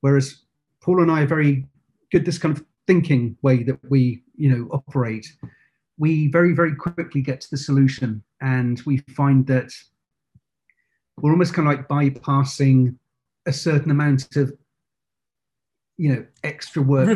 [0.00, 0.42] Whereas
[0.82, 1.66] Paul and I are very
[2.12, 5.26] good, this kind of thinking way that we, you know, operate.
[5.96, 9.70] We very, very quickly get to the solution and we find that
[11.16, 12.96] we're almost kind of like bypassing
[13.46, 14.52] a certain amount of
[15.96, 17.08] extra work.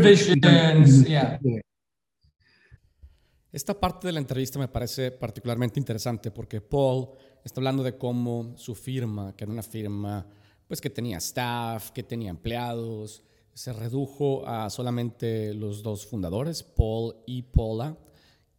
[3.51, 7.09] Esta parte de la entrevista me parece particularmente interesante porque Paul
[7.43, 10.27] está hablando de cómo su firma, que era una firma
[10.67, 13.25] pues que tenía staff, que tenía empleados,
[13.55, 17.97] se redujo a solamente los dos fundadores, Paul y Paula,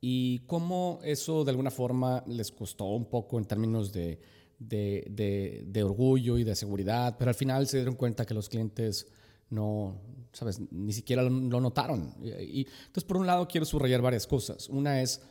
[0.01, 4.19] y cómo eso de alguna forma les costó un poco en términos de,
[4.57, 9.07] de, de orgullo y de seguridad, pero al final se dieron cuenta que los clientes
[9.49, 9.95] no,
[10.31, 12.13] sabes, ni siquiera lo, notaron.
[12.21, 14.69] Y, entonces, por un lado, quiero subrayar varias cosas.
[14.69, 15.21] Una es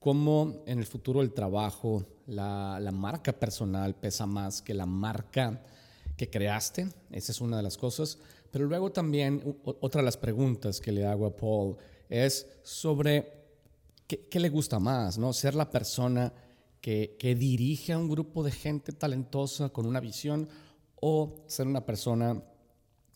[0.00, 5.62] cómo en el futuro del trabajo la, la, marca personal pesa más que la marca
[6.16, 6.88] que creaste.
[7.10, 8.18] Esa es una de las cosas.
[8.50, 11.76] Pero luego también otra de las preguntas que le hago a Paul
[12.08, 13.30] es sobre
[14.06, 15.32] qué, qué le gusta más, ¿no?
[15.32, 16.32] Ser la persona
[16.80, 20.48] que, que dirige a un grupo de gente talentosa con una visión
[21.00, 22.42] o ser una persona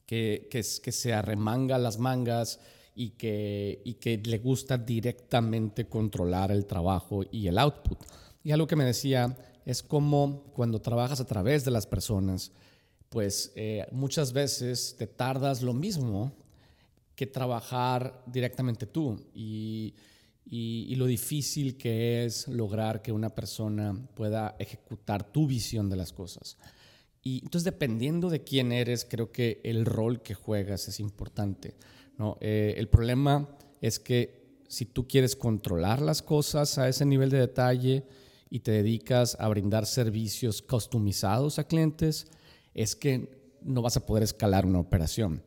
[0.07, 2.61] que, que, se arremanga las mangas
[2.95, 7.99] y que, y que le gusta directamente controlar el trabajo y el output.
[8.45, 12.53] Y algo que me decía es como cuando trabajas a través de las personas,
[13.09, 16.33] pues eh, muchas veces te tardas lo mismo
[17.15, 19.21] que trabajar directamente tú.
[19.35, 19.95] Y,
[20.45, 26.13] y, lo difícil que es lograr que una persona pueda ejecutar tu visión de las
[26.13, 26.59] cosas.
[27.23, 31.75] Y entonces, dependiendo de quién eres, creo que el rol que juegas es importante.
[32.19, 32.37] ¿no?
[32.41, 33.49] Eh, el problema
[33.81, 38.05] es que si tú quieres controlar las cosas a ese nivel de detalle
[38.51, 42.27] y te dedicas a brindar servicios customizados a clientes,
[42.75, 43.29] es que
[43.63, 45.43] no vas a poder escalar una operación.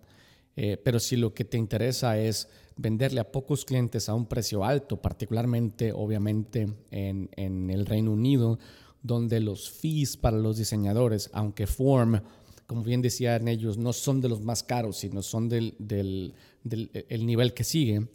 [0.55, 2.47] Eh, pero si lo que te interesa es
[2.77, 8.59] venderle a pocos clientes a un precio alto, particularmente obviamente en, en el Reino Unido,
[9.05, 12.19] donde los fees para los diseñadores, aunque Form,
[12.65, 16.33] como bien decían ellos, no son de los más caros, sino son del, del,
[16.63, 18.07] del el nivel que sigue,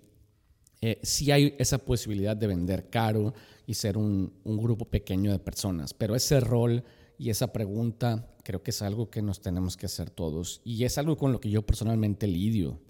[0.81, 3.35] eh, sí hay esa posibilidad de vender caro
[3.67, 5.95] y ser un, un grupo pequeño de personas.
[5.95, 6.83] Pero ese rol
[7.19, 10.99] y esa pregunta creo que es algo que nos tenemos que hacer todos y es
[10.99, 12.81] algo con lo que yo personalmente lidio.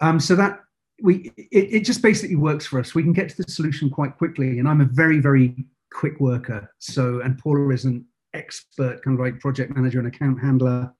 [0.00, 0.58] Um, so that
[1.00, 2.92] we it just basically works for us.
[2.92, 5.54] We can get to the solution quite quickly, and I'm a very very
[5.96, 6.70] quick worker.
[6.78, 10.92] So and Paula is an expert kind of like project manager and account handler.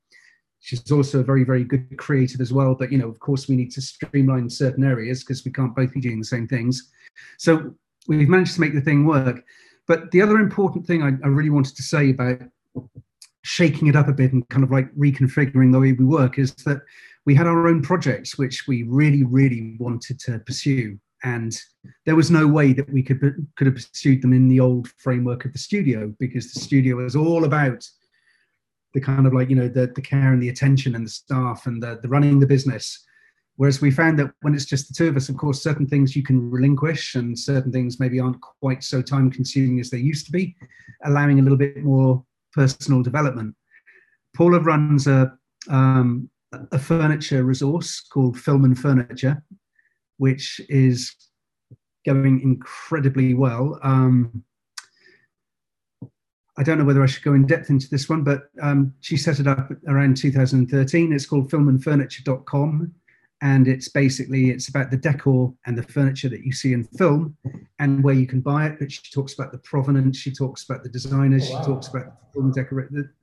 [0.60, 2.74] She's also a very very good creative as well.
[2.74, 5.92] But you know, of course, we need to streamline certain areas because we can't both
[5.92, 6.90] be doing the same things.
[7.38, 7.74] So
[8.08, 9.44] we've managed to make the thing work.
[9.86, 12.40] But the other important thing I, I really wanted to say about
[13.42, 16.52] shaking it up a bit and kind of like reconfiguring the way we work is
[16.64, 16.80] that
[17.26, 21.60] we had our own projects which we really really wanted to pursue and
[22.04, 23.20] there was no way that we could
[23.56, 27.16] could have pursued them in the old framework of the studio because the studio was
[27.16, 27.84] all about
[28.94, 31.66] the kind of like you know the, the care and the attention and the staff
[31.66, 33.06] and the, the running the business
[33.56, 36.14] Whereas we found that when it's just the two of us, of course, certain things
[36.14, 40.26] you can relinquish and certain things maybe aren't quite so time consuming as they used
[40.26, 40.54] to be,
[41.04, 42.22] allowing a little bit more
[42.52, 43.54] personal development.
[44.36, 45.32] Paula runs a,
[45.70, 46.28] um,
[46.70, 49.42] a furniture resource called Film and Furniture,
[50.18, 51.14] which is
[52.04, 53.78] going incredibly well.
[53.82, 54.42] Um,
[56.58, 59.16] I don't know whether I should go in depth into this one, but um, she
[59.16, 61.12] set it up around 2013.
[61.12, 62.94] It's called filmandfurniture.com
[63.42, 67.36] and it's basically it's about the decor and the furniture that you see in film
[67.78, 70.82] and where you can buy it but she talks about the provenance she talks about
[70.82, 71.60] the designers oh, wow.
[71.60, 73.14] she talks about the film decorator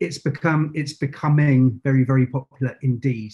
[0.00, 3.32] it's become it's becoming very very popular indeed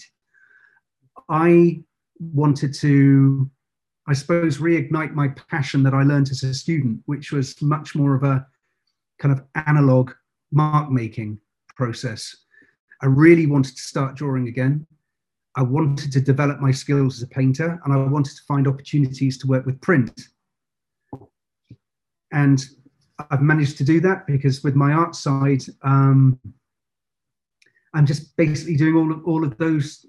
[1.29, 1.81] i
[2.19, 3.49] wanted to
[4.07, 8.15] i suppose reignite my passion that i learned as a student which was much more
[8.15, 8.45] of a
[9.19, 10.11] kind of analog
[10.51, 11.39] mark making
[11.75, 12.35] process
[13.01, 14.85] i really wanted to start drawing again
[15.55, 19.37] I wanted to develop my skills as a painter and I wanted to find opportunities
[19.39, 20.17] to work with print.
[22.31, 22.63] And
[23.31, 26.39] I've managed to do that because with my art side, um,
[27.93, 30.05] I'm just basically doing all of, all of those.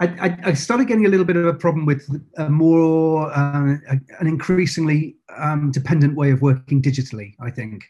[0.00, 4.26] I, I, started getting a little bit of a problem with a more, uh, an
[4.26, 7.82] increasingly um, dependent way of working digitally, I think.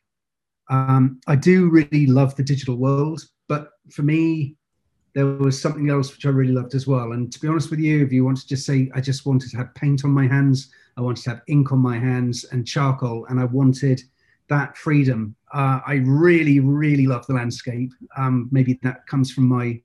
[0.71, 4.57] Um, I do really love the digital world, but for me,
[5.15, 7.13] there was something else which I really loved as well.
[7.13, 9.51] And to be honest with you, if you want to just say, I just wanted
[9.51, 12.67] to have paint on my hands, I wanted to have ink on my hands and
[12.67, 14.03] charcoal, and I wanted
[14.49, 15.35] that freedom.
[15.53, 17.93] Uh, I really, really love the landscape.
[18.17, 19.81] Um, maybe that comes from my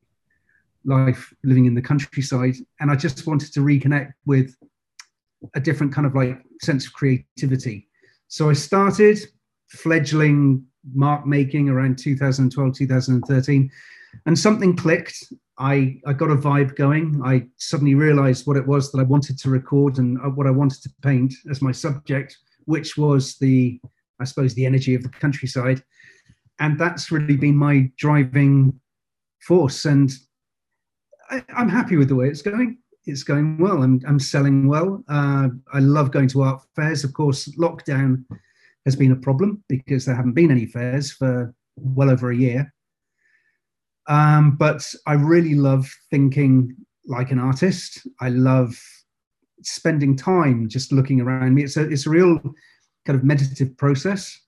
[0.86, 2.56] life living in the countryside.
[2.80, 4.56] And I just wanted to reconnect with
[5.56, 7.88] a different kind of like sense of creativity.
[8.28, 9.20] So I started
[9.70, 13.72] fledgling mark making around 2012, 2013
[14.26, 15.24] and something clicked.
[15.58, 17.22] I, I got a vibe going.
[17.24, 20.52] I suddenly realized what it was that I wanted to record and uh, what I
[20.52, 23.80] wanted to paint as my subject, which was the,
[24.20, 25.84] I suppose, the energy of the countryside.
[26.60, 28.80] And that's really been my driving
[29.42, 29.86] force.
[29.86, 30.12] And
[31.34, 32.78] I, am happy with the way it's going.
[33.06, 33.82] It's going well.
[33.82, 35.04] I'm, I'm selling well.
[35.08, 37.04] Uh, I love going to art fairs.
[37.04, 38.24] Of course, lockdown
[38.86, 42.74] has been a problem because there haven't been any fairs for well over a year.
[44.08, 46.76] Um, but I really love thinking
[47.06, 48.06] like an artist.
[48.22, 48.80] I love
[49.64, 51.64] spending time just looking around me.
[51.64, 52.40] It's a, it's a real
[53.06, 54.40] kind of meditative process,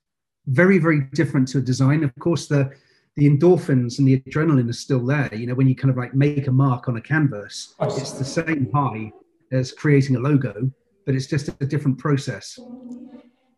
[0.48, 2.04] very, very different to design.
[2.04, 2.72] Of course, the,
[3.16, 5.34] the endorphins and the adrenaline are still there.
[5.34, 8.26] You know, when you kind of like make a mark on a canvas, it's the
[8.26, 9.12] same high
[9.52, 10.70] as creating a logo,
[11.06, 12.60] but it's just a different process.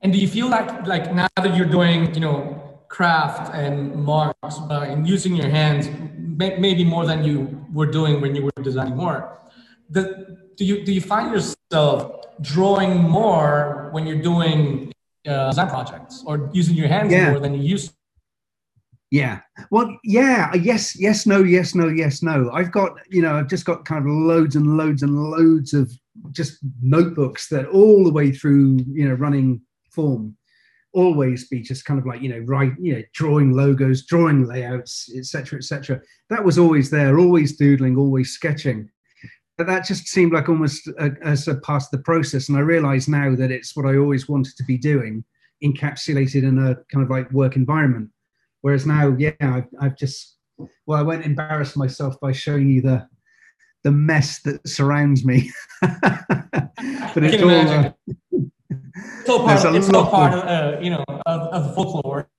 [0.01, 4.58] And do you feel like, like now that you're doing, you know, craft and marks
[4.70, 5.89] uh, and using your hands
[6.38, 9.38] maybe more than you were doing when you were designing more
[9.89, 14.91] the, do you do you find yourself drawing more when you're doing
[15.28, 17.32] uh, design projects or using your hands yeah.
[17.32, 17.97] more than you used to?
[19.10, 19.39] Yeah.
[19.72, 22.51] Well yeah yes yes no yes no yes no.
[22.51, 25.91] I've got you know i've just got kind of loads and loads and loads of
[26.32, 30.36] just notebooks that all the way through you know running form
[30.93, 35.10] always be just kind of like you know right you know drawing logos drawing layouts
[35.16, 38.89] etc etc that was always there always doodling always sketching.
[39.58, 42.47] But that just seemed like almost a, as a part of the process.
[42.47, 45.24] And i realize now that it's what i always wanted to be doing
[45.64, 48.10] encapsulated in a kind of like work environment
[48.62, 50.38] whereas now yeah i've, I've just
[50.86, 53.08] well i won't embarrass myself by showing you the
[53.84, 55.51] the mess that surrounds me
[55.82, 57.91] but it's all uh,
[59.28, 62.30] it's all part, of, it's all part of, uh, you know, of, of folklore.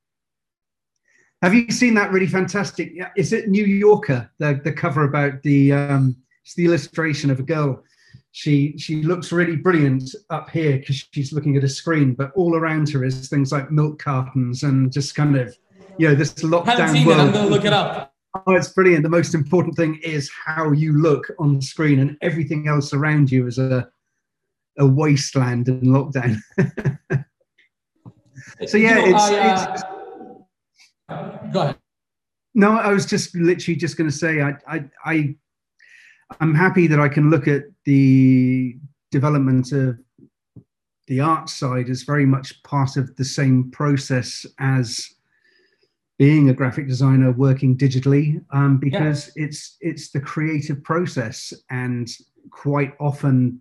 [1.42, 2.92] Have you seen that really fantastic?
[3.16, 4.30] Is it New Yorker?
[4.38, 7.84] The the cover about the um, it's the illustration of a girl.
[8.32, 12.56] She she looks really brilliant up here because she's looking at a screen, but all
[12.56, 15.56] around her is things like milk cartons and just kind of
[15.98, 17.20] you know this lockdown I haven't seen world.
[17.20, 17.22] It.
[17.22, 18.14] I'm gonna look it up.
[18.46, 19.02] Oh, it's brilliant.
[19.02, 23.30] The most important thing is how you look on the screen, and everything else around
[23.30, 23.88] you is a
[24.78, 26.38] a wasteland in lockdown.
[28.66, 29.82] so yeah, you know, it's, I, uh, it's,
[31.52, 31.78] go ahead.
[32.54, 35.36] No, I was just literally just going to say I, I I
[36.40, 38.76] I'm happy that I can look at the
[39.10, 39.98] development of
[41.06, 45.08] the art side as very much part of the same process as
[46.18, 49.44] being a graphic designer working digitally um, because yeah.
[49.44, 52.08] it's it's the creative process and
[52.50, 53.60] quite often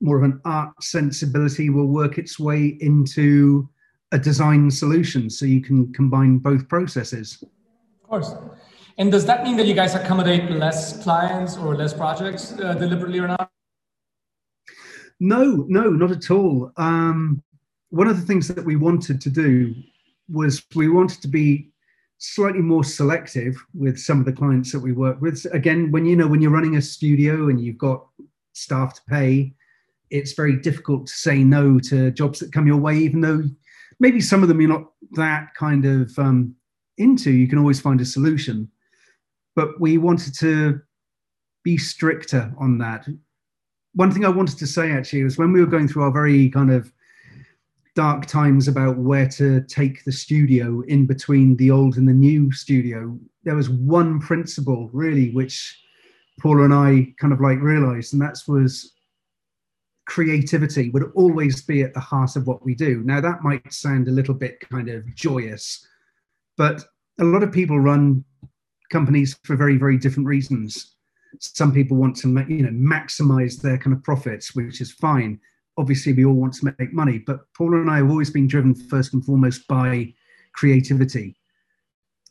[0.00, 3.68] more of an art sensibility will work its way into
[4.12, 7.42] a design solution so you can combine both processes.
[8.02, 8.34] Of course.
[8.98, 13.18] And does that mean that you guys accommodate less clients or less projects uh, deliberately
[13.18, 13.50] or not?
[15.20, 16.72] No no not at all.
[16.76, 17.42] Um,
[17.90, 19.74] one of the things that we wanted to do
[20.28, 21.70] was we wanted to be
[22.18, 26.16] slightly more selective with some of the clients that we work with again when you
[26.16, 28.06] know when you're running a studio and you've got
[28.54, 29.54] staff to pay
[30.10, 33.42] it's very difficult to say no to jobs that come your way, even though
[34.00, 36.54] maybe some of them you're not that kind of um,
[36.98, 37.30] into.
[37.30, 38.70] You can always find a solution.
[39.54, 40.80] But we wanted to
[41.64, 43.06] be stricter on that.
[43.94, 46.50] One thing I wanted to say actually was when we were going through our very
[46.50, 46.92] kind of
[47.96, 52.52] dark times about where to take the studio in between the old and the new
[52.52, 55.82] studio, there was one principle really which
[56.40, 58.92] Paula and I kind of like realized, and that was
[60.04, 63.02] creativity would always be at the heart of what we do.
[63.04, 65.84] Now, that might sound a little bit kind of joyous,
[66.56, 66.84] but
[67.18, 68.24] a lot of people run
[68.92, 70.94] companies for very, very different reasons.
[71.40, 75.40] Some people want to, you know, maximize their kind of profits, which is fine.
[75.78, 78.74] Obviously, we all want to make money, but Paula and I have always been driven
[78.74, 80.12] first and foremost by
[80.54, 81.36] creativity.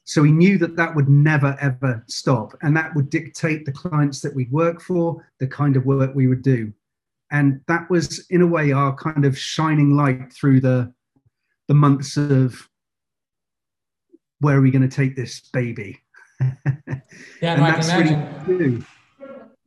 [0.03, 4.21] So we knew that that would never ever stop, and that would dictate the clients
[4.21, 6.73] that we'd work for, the kind of work we would do
[7.31, 10.91] and that was in a way our kind of shining light through the
[11.67, 12.69] the months of
[14.39, 15.99] where are we going to take this baby
[16.39, 18.13] yeah and no, that's I can
[18.47, 18.85] imagine.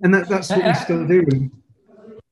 [0.02, 1.50] and that, that's what we still do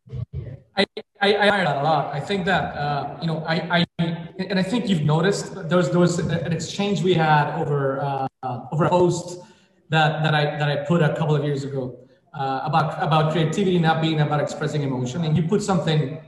[0.76, 0.86] I,
[1.20, 2.14] I, I admire that a lot.
[2.14, 4.06] I think that uh, you know I, I
[4.38, 8.58] and I think you've noticed there was there was an exchange we had over uh,
[8.72, 9.40] over a post
[9.88, 11.98] that that I that I put a couple of years ago
[12.34, 16.18] uh, about about creativity not being about expressing emotion, and you put something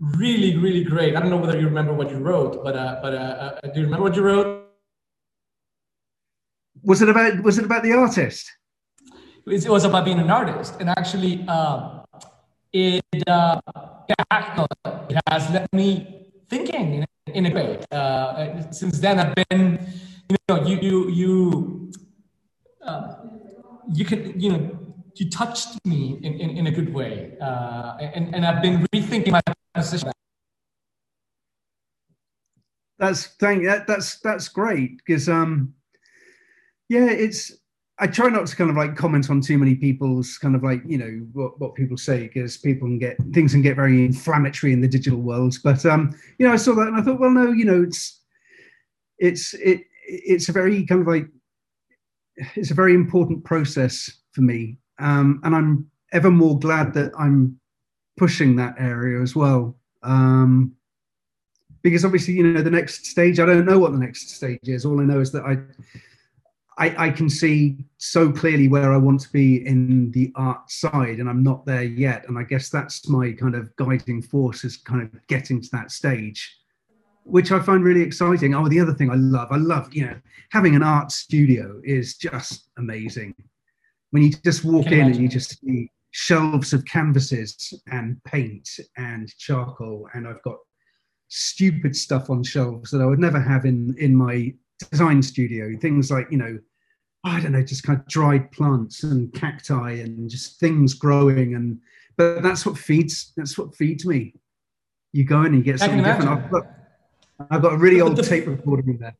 [0.00, 1.14] really really great.
[1.14, 3.80] I don't know whether you remember what you wrote, but uh, but uh, uh do
[3.80, 4.66] you remember what you wrote?
[6.82, 8.50] Was it about was it about the artist?
[9.46, 12.02] It was about being an artist, and actually, um,
[12.72, 13.02] it
[14.18, 17.78] uh, it has left me thinking in, in a way.
[17.90, 19.78] Uh, since then, I've been,
[20.28, 21.82] you know, you you you.
[23.92, 24.62] you can you know
[25.16, 27.36] you touched me in, in, in a good way.
[27.40, 29.42] Uh, and, and I've been rethinking my
[29.74, 30.10] position.
[32.98, 35.74] That's thank that, that's that's great because um
[36.88, 37.52] yeah it's
[38.02, 40.82] I try not to kind of like comment on too many people's kind of like
[40.86, 44.72] you know what, what people say because people can get things can get very inflammatory
[44.72, 45.56] in the digital world.
[45.62, 48.20] But um, you know, I saw that and I thought, well, no, you know, it's
[49.18, 51.26] it's it it's a very kind of like
[52.56, 57.58] it's a very important process for me um, and I'm ever more glad that I'm
[58.16, 59.76] pushing that area as well.
[60.02, 60.74] Um,
[61.82, 64.84] because obviously, you know, the next stage, I don't know what the next stage is.
[64.84, 65.58] All I know is that I,
[66.78, 71.18] I, I can see so clearly where I want to be in the art side,
[71.18, 72.26] and I'm not there yet.
[72.28, 75.90] And I guess that's my kind of guiding force is kind of getting to that
[75.90, 76.56] stage,
[77.24, 78.54] which I find really exciting.
[78.54, 80.18] Oh, the other thing I love, I love, you know,
[80.50, 83.34] having an art studio is just amazing
[84.10, 85.12] when you just walk in imagine.
[85.14, 90.56] and you just see shelves of canvases and paint and charcoal, and I've got
[91.28, 94.54] stupid stuff on shelves that I would never have in in my
[94.90, 95.76] design studio.
[95.80, 96.58] Things like you know,
[97.24, 101.78] I don't know, just kind of dried plants and cacti and just things growing and.
[102.18, 103.32] But that's what feeds.
[103.38, 104.34] That's what feeds me.
[105.12, 106.28] You go in and you get something different.
[106.28, 106.64] I've got,
[107.50, 109.16] I've got a really old tape recorder in there.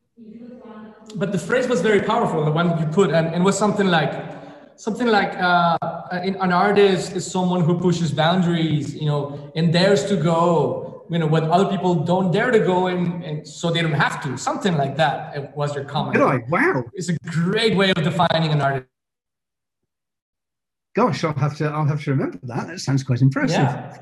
[1.16, 2.44] But the phrase was very powerful.
[2.44, 4.12] The one you put, and it was something like
[4.76, 5.78] something like uh,
[6.10, 11.26] an artist is someone who pushes boundaries, you know, and dares to go you know,
[11.26, 14.38] what other people don't dare to go in, and so they don't have to.
[14.38, 16.48] Something like that it was your comment.
[16.48, 16.84] Wow.
[16.94, 18.88] It's a great way of defining an artist.
[20.94, 22.66] Gosh, I'll have to I'll have to remember that.
[22.66, 23.58] That sounds quite impressive.
[23.58, 23.98] Yeah.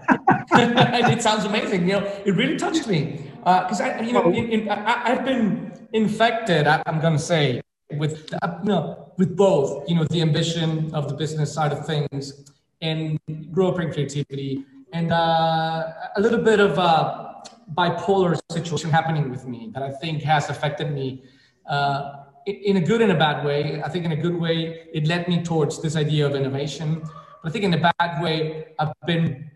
[1.13, 1.89] it sounds amazing.
[1.89, 5.25] You know, it really touched me because uh, I, you know, in, in, I, have
[5.25, 6.69] been infected.
[6.69, 7.61] I, am going to say
[7.91, 9.89] with uh, you know with both.
[9.89, 12.45] You know, the ambition of the business side of things
[12.81, 13.19] and
[13.53, 17.43] growing creativity and uh, a little bit of a
[17.75, 21.25] bipolar situation happening with me that I think has affected me
[21.69, 23.83] uh, in a good and a bad way.
[23.83, 27.03] I think in a good way, it led me towards this idea of innovation.
[27.43, 29.51] But I think in a bad way, I've been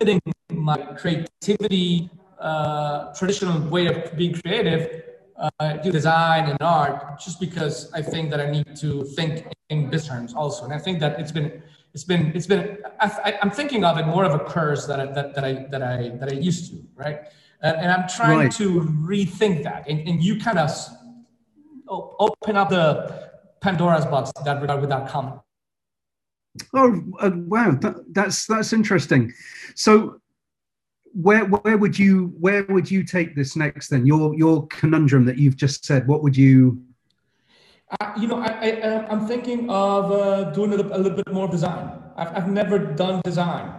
[0.00, 0.20] putting
[0.52, 5.02] my creativity, uh, traditional way of being creative,
[5.38, 9.88] uh, do design and art, just because I think that I need to think in
[9.88, 10.64] business terms also.
[10.64, 11.62] And I think that it's been
[11.94, 15.06] it's been it's been I, am thinking of it more of a curse that I,
[15.06, 17.20] that, that I that I that I used to right
[17.62, 18.52] and, and I'm trying right.
[18.52, 20.70] to rethink that and, and you kind of
[21.88, 25.40] open up the Pandora's box that regard with that comment.
[26.74, 29.32] Oh uh, wow, that, that's that's interesting.
[29.74, 30.20] So
[31.12, 34.06] where where would you where would you take this next then?
[34.06, 36.06] Your your conundrum that you've just said.
[36.06, 36.82] What would you
[37.90, 41.32] uh, you know, I, I, am thinking of uh, doing a little, a little, bit
[41.32, 41.90] more design.
[42.16, 43.72] I've, I've never done design.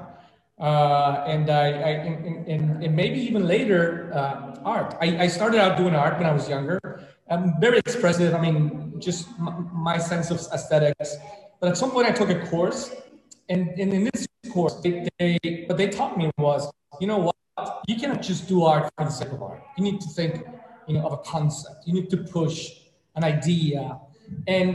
[0.59, 4.97] Uh, and I, I and, and, and, maybe even later, uh, art.
[4.99, 6.79] I, I started out doing art when I was younger.
[7.29, 8.33] I'm very expressive.
[8.33, 11.15] I mean, just my, my sense of aesthetics.
[11.61, 12.93] But at some point, I took a course,
[13.47, 17.35] and, and in this course, they, they, what they taught me was, you know what?
[17.87, 19.61] You cannot just do art for the sake of art.
[19.77, 20.43] You need to think,
[20.87, 21.85] you know, of a concept.
[21.85, 22.71] You need to push
[23.19, 23.99] an idea.
[24.47, 24.67] And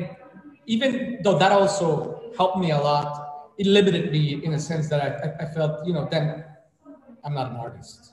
[0.67, 5.01] even though that also helped me a lot, it limited me in a sense that
[5.01, 6.45] I, I felt, you know, then
[7.25, 8.13] I'm not an artist,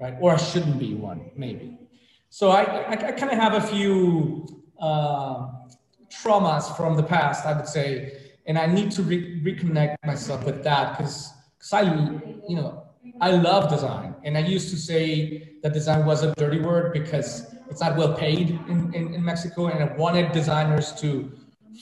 [0.00, 0.14] right?
[0.20, 1.78] Or I shouldn't be one, maybe.
[2.30, 4.46] So I, I, I kind of have a few
[4.78, 5.48] uh,
[6.10, 7.90] traumas from the past, I would say,
[8.46, 11.32] and I need to re- reconnect myself with that because
[11.72, 11.82] I,
[12.48, 12.84] you know,
[13.20, 17.55] I love design, and I used to say that design was a dirty word because
[17.68, 21.30] it's not well paid in, in, in Mexico, and I wanted designers to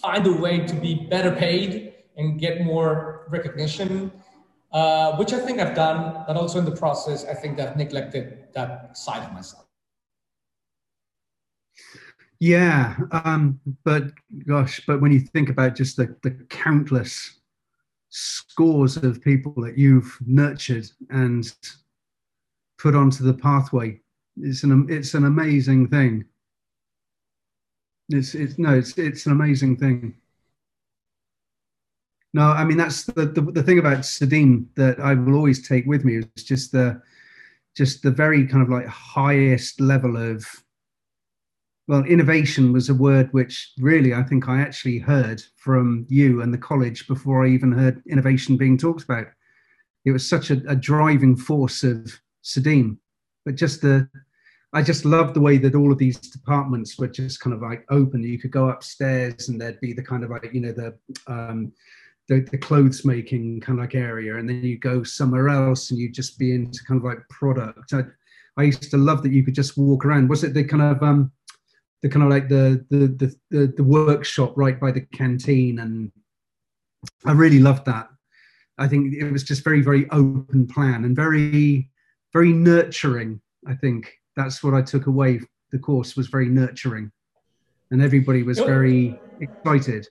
[0.00, 4.12] find a way to be better paid and get more recognition,
[4.72, 6.24] uh, which I think I've done.
[6.26, 9.66] But also in the process, I think I've neglected that side of myself.
[12.40, 14.10] Yeah, um, but
[14.46, 17.40] gosh, but when you think about just the, the countless
[18.10, 21.52] scores of people that you've nurtured and
[22.78, 24.00] put onto the pathway
[24.36, 26.24] it's an it's an amazing thing.
[28.08, 30.16] It's it's no it's it's an amazing thing.
[32.32, 35.86] No i mean that's the the, the thing about CEDIM that i will always take
[35.86, 37.00] with me is just the
[37.76, 40.44] just the very kind of like highest level of
[41.86, 46.52] well innovation was a word which really i think i actually heard from you and
[46.52, 49.26] the college before i even heard innovation being talked about.
[50.04, 52.98] It was such a, a driving force of CEDIM
[53.44, 54.08] but just the
[54.74, 57.86] I just loved the way that all of these departments were just kind of like
[57.90, 58.24] open.
[58.24, 60.98] You could go upstairs and there'd be the kind of like, you know, the
[61.28, 61.72] um,
[62.28, 66.00] the, the clothes making kind of like area, and then you go somewhere else and
[66.00, 67.92] you'd just be into kind of like product.
[67.92, 68.02] I,
[68.56, 70.28] I used to love that you could just walk around.
[70.28, 71.30] Was it the kind of um,
[72.02, 76.10] the kind of like the the the the, the workshop right by the canteen, and
[77.24, 78.08] I really loved that.
[78.76, 81.90] I think it was just very very open plan and very
[82.32, 83.40] very nurturing.
[83.68, 85.40] I think that's what I took away.
[85.72, 87.10] The course was very nurturing,
[87.90, 90.06] and everybody was very excited.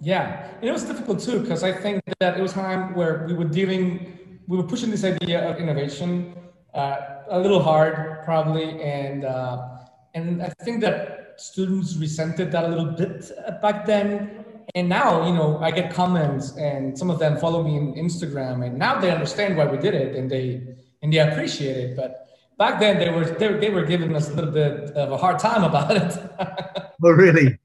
[0.00, 3.34] Yeah, and it was difficult too because I think that it was time where we
[3.34, 6.34] were dealing, we were pushing this idea of innovation
[6.74, 6.96] uh,
[7.28, 9.68] a little hard, probably, and uh,
[10.14, 13.30] and I think that students resented that a little bit
[13.62, 14.44] back then.
[14.74, 18.66] And now, you know, I get comments, and some of them follow me on Instagram,
[18.66, 20.62] and now they understand why we did it, and they
[21.02, 21.96] and they appreciate it.
[21.96, 22.28] But
[22.58, 25.38] back then they were they, they were giving us a little bit of a hard
[25.38, 26.18] time about it.
[27.04, 27.58] oh really?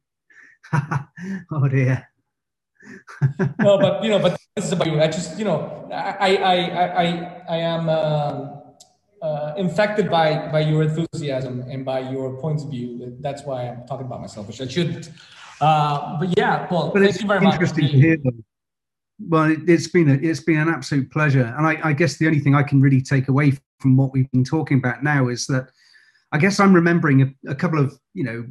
[1.52, 2.08] oh dear.
[3.60, 5.02] no, but you know, but this is about you.
[5.02, 8.62] I just, you know, I, I, I, I, I am um,
[9.22, 13.18] uh, infected by by your enthusiasm and by your points of view.
[13.20, 15.10] That's why I'm talking about myself, which I shouldn't.
[15.60, 17.94] Uh, but yeah, Paul, but thank you very interesting much.
[17.94, 18.44] to hear them.
[19.20, 22.28] Well, it, has been a, it's been an absolute pleasure, and I, I guess the
[22.28, 25.48] only thing I can really take away from what we've been talking about now is
[25.48, 25.70] that
[26.32, 28.46] I guess I'm remembering a, a couple of you know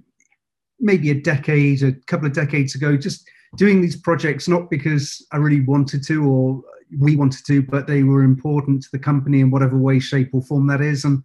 [0.81, 5.37] maybe a decade, a couple of decades ago, just doing these projects not because I
[5.39, 6.63] really wanted to or
[7.01, 10.43] we wanted to, but they were important to the company in whatever way, shape, or
[10.43, 11.05] form that is.
[11.05, 11.23] And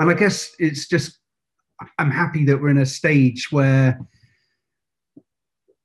[0.00, 1.18] and I guess it's just
[1.98, 3.98] I'm happy that we're in a stage where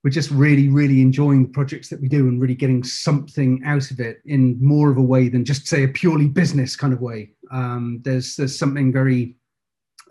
[0.04, 3.92] we're just really, really enjoying the projects that we do and really getting something out
[3.92, 7.02] of it in more of a way than just say a purely business kind of
[7.02, 7.32] way.
[7.52, 9.36] Um, there's there's something very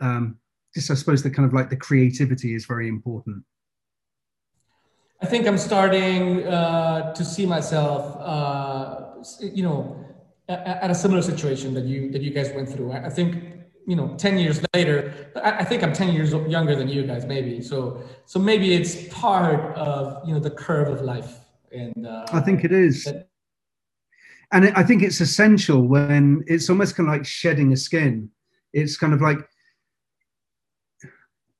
[0.01, 0.39] um,
[0.74, 3.44] just I suppose the kind of like the creativity is very important.
[5.23, 10.05] I think I'm starting uh, to see myself, uh, you know,
[10.48, 12.93] at a similar situation that you that you guys went through.
[12.93, 13.58] I think
[13.89, 17.62] you know, ten years later, I, think I'm ten years younger than you guys, maybe.
[17.62, 21.39] So so maybe it's part of you know the curve of life.
[21.73, 23.05] And uh, I think it is.
[23.05, 23.28] That,
[24.52, 28.28] and I think it's essential when it's almost kind of like shedding a skin.
[28.74, 29.39] It's kind of like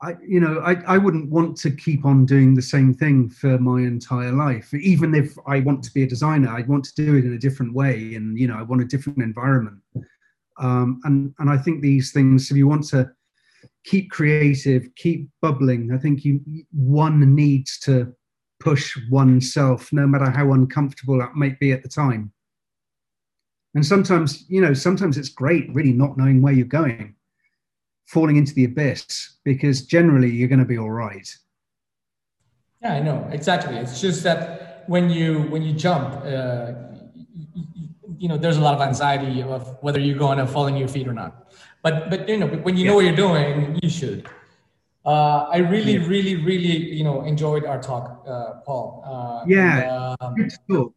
[0.03, 3.59] I, you know, I, I wouldn't want to keep on doing the same thing for
[3.59, 4.73] my entire life.
[4.75, 7.39] Even if I want to be a designer, I want to do it in a
[7.39, 9.79] different way, and you know, I want a different environment.
[10.59, 13.11] Um, and and I think these things, if you want to
[13.85, 16.41] keep creative, keep bubbling, I think you
[16.73, 18.13] one needs to
[18.61, 22.33] push oneself, no matter how uncomfortable that might be at the time.
[23.75, 27.15] And sometimes, you know, sometimes it's great really not knowing where you're going
[28.09, 31.31] falling into the abyss because generally you're going to be all right.
[32.83, 33.77] Yeah, I know exactly.
[33.77, 36.73] It's just that when you when you jump, uh,
[38.19, 40.89] you, know, there's a lot of anxiety of whether you're going to fall on your
[40.89, 41.53] feet or not.
[41.83, 42.91] But but you know, when you yeah.
[42.91, 44.29] know what you're doing, you should.
[45.07, 46.07] Uh, I really, yeah.
[46.07, 49.03] really, really, you know, enjoyed our talk, uh, Paul.
[49.07, 50.17] Uh, yeah.
[50.21, 50.37] And,
[50.71, 50.95] um,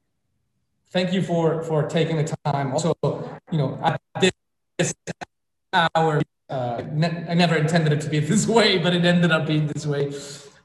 [0.89, 2.73] thank you for for taking the time.
[2.73, 2.93] Also,
[3.51, 4.01] you know, at
[4.77, 4.93] this
[5.71, 6.21] hour
[6.51, 9.67] uh, ne- I never intended it to be this way, but it ended up being
[9.67, 10.11] this way.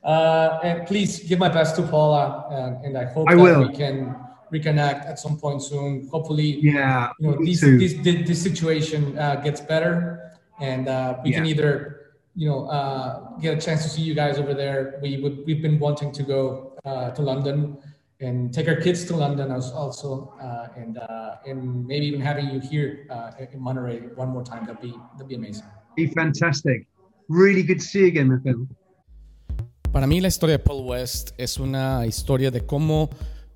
[0.03, 3.69] Uh, and please give my best to Paula, and, and I hope I that will.
[3.69, 4.15] we can
[4.53, 6.09] reconnect at some point soon.
[6.09, 11.31] Hopefully, yeah, you know, this, this, this, this, situation uh, gets better, and uh, we
[11.31, 11.37] yeah.
[11.37, 14.99] can either, you know, uh, get a chance to see you guys over there.
[15.03, 17.79] We would, we've been wanting to go uh, to London
[18.21, 22.61] and take our kids to London also, uh, and uh, and maybe even having you
[22.61, 24.65] here uh, in Monterrey one more time.
[24.67, 25.67] That'd be that'd be amazing.
[25.97, 26.87] Be fantastic.
[27.29, 28.69] Really good to see you again, Michael.
[29.93, 33.09] Para mí la historia de Paul West es una historia de cómo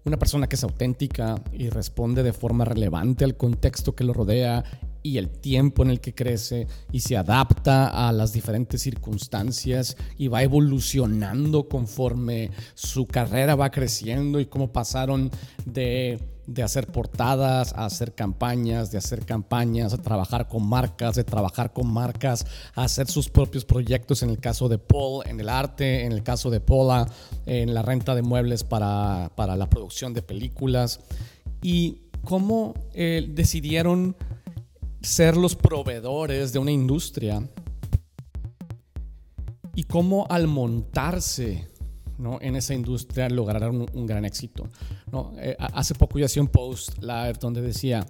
[0.05, 4.65] una persona que es auténtica y responde de forma relevante al contexto que lo rodea
[5.03, 10.29] y el tiempo en el que crece y se adapta a las diferentes circunstancias y
[10.29, 15.31] va evolucionando conforme su carrera va creciendo y cómo pasaron
[15.65, 16.19] de,
[16.53, 21.73] de, hacer portadas a hacer campañas, de hacer campañas, a trabajar con marcas, de trabajar
[21.73, 26.05] con marcas, a hacer sus propios proyectos en el caso de Paul, en el arte,
[26.05, 27.07] en el caso de Paula,
[27.47, 31.01] en la renta de muebles para, para la producción de películas.
[31.63, 34.17] Y cómo eh, decidieron
[35.01, 37.49] ser los proveedores de una industria
[39.75, 41.70] y cómo al montarse
[42.21, 42.39] ¿no?
[42.41, 44.69] en esa industria lograron un, gran éxito.
[45.39, 48.07] Eh, hace poco yo hacía un post live donde decía,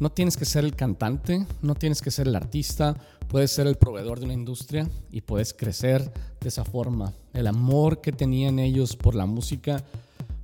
[0.00, 2.96] no tienes que ser el cantante, no tienes que ser el artista,
[3.28, 7.12] puedes ser el proveedor de una industria y puedes crecer de esa forma.
[7.32, 9.82] El amor que tenían ellos por la música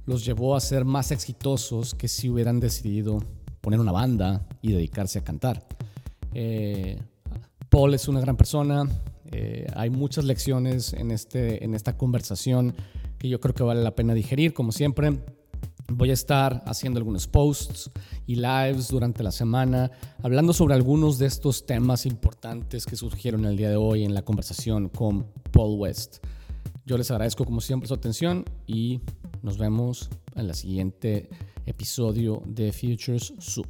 [0.07, 3.23] los llevó a ser más exitosos que si hubieran decidido
[3.61, 5.66] poner una banda y dedicarse a cantar.
[6.32, 6.99] Eh,
[7.69, 8.89] Paul es una gran persona.
[9.31, 12.74] Eh, hay muchas lecciones en, este, en esta conversación
[13.19, 15.20] que yo creo que vale la pena digerir, como siempre.
[15.90, 17.90] Voy a estar haciendo algunos posts
[18.27, 19.90] y lives durante la semana,
[20.23, 24.23] hablando sobre algunos de estos temas importantes que surgieron el día de hoy en la
[24.23, 26.19] conversación con Paul West.
[26.85, 29.01] Yo les agradezco como siempre su atención y
[29.43, 31.28] nos vemos en el siguiente
[31.65, 33.69] episodio de Futures Soup.